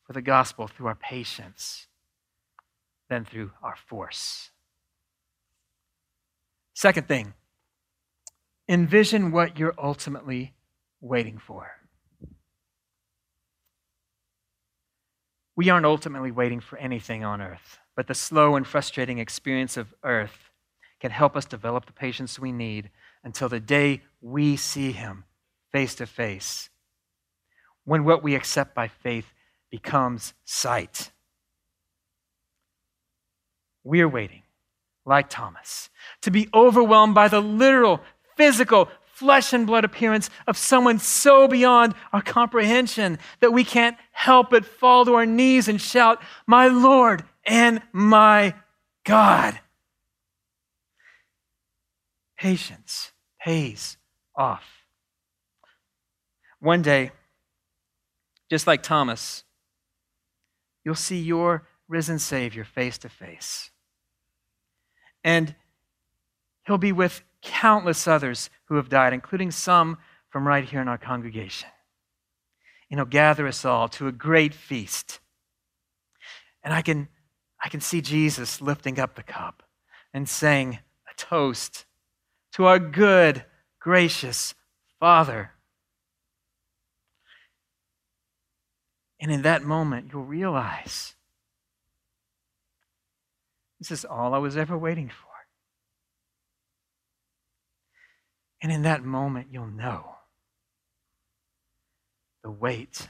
for 0.07 0.13
the 0.13 0.23
gospel 0.23 0.67
through 0.67 0.89
our 0.89 0.95
patience 0.95 1.87
than 3.09 3.25
through 3.25 3.53
our 3.63 3.77
force. 3.77 4.51
Second 6.75 7.07
thing, 7.09 7.35
envision 8.69 9.33
what 9.33 9.59
you're 9.59 9.75
ultimately 9.77 10.55
waiting 11.01 11.39
for. 11.39 11.73
We 15.57 15.69
aren't 15.69 15.87
ultimately 15.87 16.31
waiting 16.31 16.61
for 16.61 16.79
anything 16.79 17.23
on 17.23 17.43
earth, 17.43 17.79
but 17.95 18.07
the 18.07 18.15
slow 18.15 18.57
and 18.57 18.67
frustrating 18.67 19.19
experience 19.19 19.77
of 19.77 19.95
earth 20.03 20.51
can 21.01 21.11
help 21.11 21.37
us 21.37 21.45
develop 21.45 21.87
the 21.87 21.93
patience 21.93 22.39
we 22.39 22.53
need 22.53 22.91
until 23.23 23.49
the 23.49 23.61
day 23.61 24.03
we 24.21 24.57
see 24.57 24.93
Him 24.93 25.25
face 25.73 25.95
to 25.97 26.07
face, 26.07 26.71
when 27.85 28.05
what 28.05 28.23
we 28.23 28.35
accept 28.35 28.75
by 28.75 28.89
faith 28.89 29.27
becomes 29.71 30.35
sight. 30.45 31.11
We're 33.85 34.09
waiting, 34.09 34.43
like 35.07 35.31
Thomas, 35.31 35.89
to 36.23 36.31
be 36.31 36.49
overwhelmed 36.53 37.15
by 37.15 37.29
the 37.29 37.41
literal, 37.41 38.01
physical, 38.37 38.89
flesh 39.21 39.53
and 39.53 39.67
blood 39.67 39.85
appearance 39.85 40.31
of 40.47 40.57
someone 40.57 40.99
so 40.99 41.47
beyond 41.47 41.95
our 42.13 42.23
comprehension 42.23 43.19
that 43.41 43.53
we 43.53 43.65
can't 43.65 43.97
help 44.13 44.51
but 44.51 44.65
fall 44.65 45.05
to 45.05 45.15
our 45.15 45.27
knees 45.27 45.69
and 45.69 45.81
shout, 45.81 46.23
My 46.47 46.69
Lord 46.69 47.23
and 47.45 47.83
my 47.93 48.55
God. 49.05 49.61
Patience 52.39 53.13
pays 53.45 53.99
off. 54.35 54.80
One 56.61 56.83
day, 56.83 57.11
just 58.51 58.67
like 58.67 58.83
Thomas, 58.83 59.45
you'll 60.85 60.95
see 60.95 61.19
your 61.19 61.67
risen 61.89 62.19
Savior 62.19 62.65
face 62.65 62.99
to 62.99 63.09
face. 63.09 63.71
And 65.25 65.55
he'll 66.67 66.79
be 66.79 66.93
with 66.93 67.23
countless 67.43 68.07
others 68.07 68.51
who 68.67 68.77
have 68.77 68.89
died, 68.89 69.13
including 69.13 69.51
some 69.51 69.99
from 70.29 70.47
right 70.47 70.65
here 70.65 70.81
in 70.81 70.89
our 70.89 70.99
congregation. 70.99 71.69
And 72.91 72.99
he'll 72.99 73.07
gather 73.07 73.47
us 73.47 73.65
all 73.65 73.89
to 73.91 74.09
a 74.09 74.13
great 74.13 74.55
feast. 74.55 75.21
And 76.63 76.75
I 76.75 76.83
can, 76.83 77.09
I 77.63 77.69
can 77.69 77.81
see 77.81 78.01
Jesus 78.01 78.61
lifting 78.61 78.99
up 78.99 79.15
the 79.15 79.23
cup 79.23 79.63
and 80.13 80.29
saying 80.29 80.79
a 81.11 81.15
toast 81.17 81.87
to 82.53 82.67
our 82.67 82.79
good, 82.79 83.45
gracious 83.79 84.55
Father. 84.99 85.53
And 89.21 89.31
in 89.31 89.43
that 89.43 89.63
moment, 89.63 90.11
you'll 90.13 90.25
realize 90.25 91.15
this 93.79 93.91
is 93.91 94.05
all 94.05 94.35
I 94.35 94.39
was 94.39 94.57
ever 94.57 94.77
waiting 94.77 95.09
for. 95.09 95.27
And 98.63 98.73
in 98.73 98.83
that 98.83 99.05
moment, 99.05 99.49
you'll 99.51 99.67
know 99.67 100.17
the 102.43 102.51
wait 102.51 103.09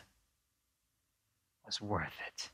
was 1.64 1.80
worth 1.80 2.12
it. 2.26 2.50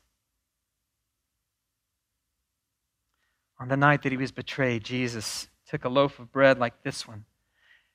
On 3.59 3.67
the 3.67 3.77
night 3.77 4.03
that 4.03 4.11
he 4.11 4.17
was 4.17 4.31
betrayed, 4.31 4.83
Jesus 4.83 5.47
took 5.67 5.83
a 5.83 5.89
loaf 5.89 6.19
of 6.19 6.31
bread 6.31 6.59
like 6.59 6.83
this 6.83 7.07
one. 7.07 7.25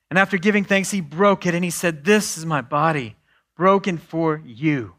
And 0.09 0.19
after 0.19 0.37
giving 0.37 0.63
thanks, 0.63 0.91
he 0.91 1.01
broke 1.01 1.45
it 1.45 1.55
and 1.55 1.63
he 1.63 1.69
said, 1.69 2.03
This 2.03 2.37
is 2.37 2.45
my 2.45 2.61
body, 2.61 3.15
broken 3.55 3.97
for 3.97 4.41
you. 4.45 4.95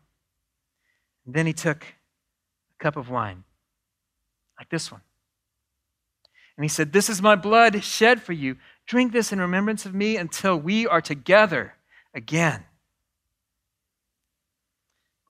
And 1.26 1.34
then 1.34 1.46
he 1.46 1.52
took 1.52 1.84
a 1.84 2.82
cup 2.82 2.96
of 2.96 3.10
wine 3.10 3.44
like 4.58 4.68
this 4.68 4.90
one. 4.92 5.00
And 6.56 6.64
he 6.64 6.68
said, 6.68 6.92
This 6.92 7.08
is 7.08 7.20
my 7.20 7.34
blood 7.36 7.82
shed 7.82 8.22
for 8.22 8.32
you. 8.32 8.56
Drink 8.86 9.12
this 9.12 9.32
in 9.32 9.40
remembrance 9.40 9.86
of 9.86 9.94
me 9.94 10.16
until 10.16 10.56
we 10.56 10.86
are 10.86 11.00
together 11.00 11.74
again. 12.14 12.64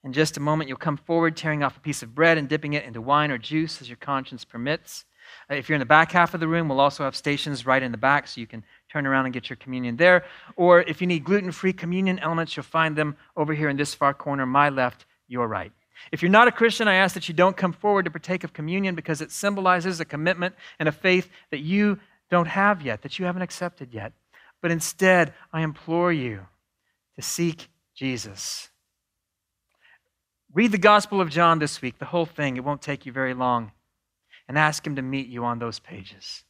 In 0.03 0.13
just 0.13 0.37
a 0.37 0.41
moment, 0.41 0.69
you'll 0.69 0.77
come 0.77 0.99
forward, 0.99 1.35
tearing 1.35 1.63
off 1.63 1.79
a 1.79 1.81
piece 1.81 2.03
of 2.03 2.15
bread 2.15 2.37
and 2.37 2.47
dipping 2.47 2.75
it 2.75 2.85
into 2.85 3.01
wine 3.01 3.31
or 3.31 3.39
juice 3.39 3.81
as 3.81 3.89
your 3.89 3.97
conscience 3.97 4.45
permits. 4.45 5.07
Uh, 5.51 5.55
if 5.55 5.69
you're 5.69 5.77
in 5.77 5.81
the 5.81 5.87
back 5.87 6.13
half 6.13 6.35
of 6.35 6.41
the 6.41 6.49
room, 6.49 6.69
we'll 6.69 6.81
also 6.81 7.05
have 7.05 7.17
stations 7.17 7.65
right 7.65 7.83
in 7.83 7.91
the 7.91 7.97
back 7.97 8.29
so 8.29 8.39
you 8.39 8.47
can 8.47 8.63
turn 8.93 9.07
around 9.07 9.25
and 9.25 9.33
get 9.33 9.49
your 9.49 9.57
communion 9.57 9.97
there. 9.97 10.25
Or 10.57 10.83
if 10.83 11.01
you 11.01 11.07
need 11.07 11.25
gluten 11.25 11.53
free 11.53 11.73
communion 11.73 12.19
elements, 12.19 12.55
you'll 12.55 12.65
find 12.65 12.95
them 12.95 13.17
over 13.35 13.55
here 13.55 13.71
in 13.71 13.79
this 13.79 13.95
far 13.95 14.13
corner, 14.13 14.45
my 14.45 14.69
left, 14.69 15.07
your 15.27 15.49
right. 15.49 15.73
If 16.13 16.23
you're 16.23 16.31
not 16.31 16.49
a 16.49 16.53
Christian, 16.53 16.89
I 16.89 16.95
ask 16.95 17.15
that 17.15 17.29
you 17.29 17.35
don't 17.35 17.57
come 17.57 17.73
forward 17.73 18.05
to 18.05 18.11
partake 18.11 18.45
of 18.45 18.53
communion 18.53 18.95
because 18.95 19.21
it 19.21 19.31
symbolizes 19.31 20.01
a 20.01 20.05
commitment 20.05 20.55
and 20.79 20.89
a 20.89 20.93
faith 20.93 21.31
that 21.51 21.61
you 21.61 21.99
don't 22.31 22.49
have 22.49 22.83
yet, 22.83 23.03
that 23.03 23.19
you 23.19 23.25
haven't 23.25 23.43
accepted 23.43 23.93
yet. 23.93 24.13
But 24.61 24.71
instead, 24.71 25.35
I 25.53 25.63
implore 25.63 26.13
you 26.13 26.47
to 27.17 27.23
seek 27.23 27.69
Jesus. 27.95 28.71
Read 30.53 30.73
the 30.73 30.79
Gospel 30.79 31.21
of 31.21 31.31
John 31.31 31.59
this 31.59 31.83
week, 31.83 31.99
the 31.99 32.05
whole 32.07 32.27
thing. 32.27 32.57
It 32.57 32.65
won't 32.65 32.83
take 32.83 33.07
you 33.07 33.13
very 33.13 33.35
long. 33.35 33.73
And 34.49 34.59
ask 34.59 34.87
Him 34.87 34.97
to 34.97 35.03
meet 35.03 35.29
you 35.29 35.45
on 35.45 35.59
those 35.59 35.79
pages. 35.79 36.45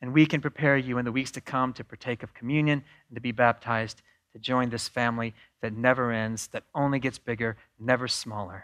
And 0.00 0.12
we 0.12 0.26
can 0.26 0.40
prepare 0.40 0.76
you 0.76 0.98
in 0.98 1.04
the 1.04 1.12
weeks 1.12 1.30
to 1.32 1.40
come 1.40 1.72
to 1.74 1.84
partake 1.84 2.22
of 2.22 2.34
communion 2.34 2.84
and 3.08 3.16
to 3.16 3.20
be 3.20 3.32
baptized, 3.32 4.02
to 4.32 4.38
join 4.38 4.68
this 4.68 4.88
family 4.88 5.34
that 5.62 5.72
never 5.72 6.12
ends, 6.12 6.48
that 6.48 6.64
only 6.74 6.98
gets 6.98 7.18
bigger, 7.18 7.56
never 7.78 8.06
smaller. 8.08 8.60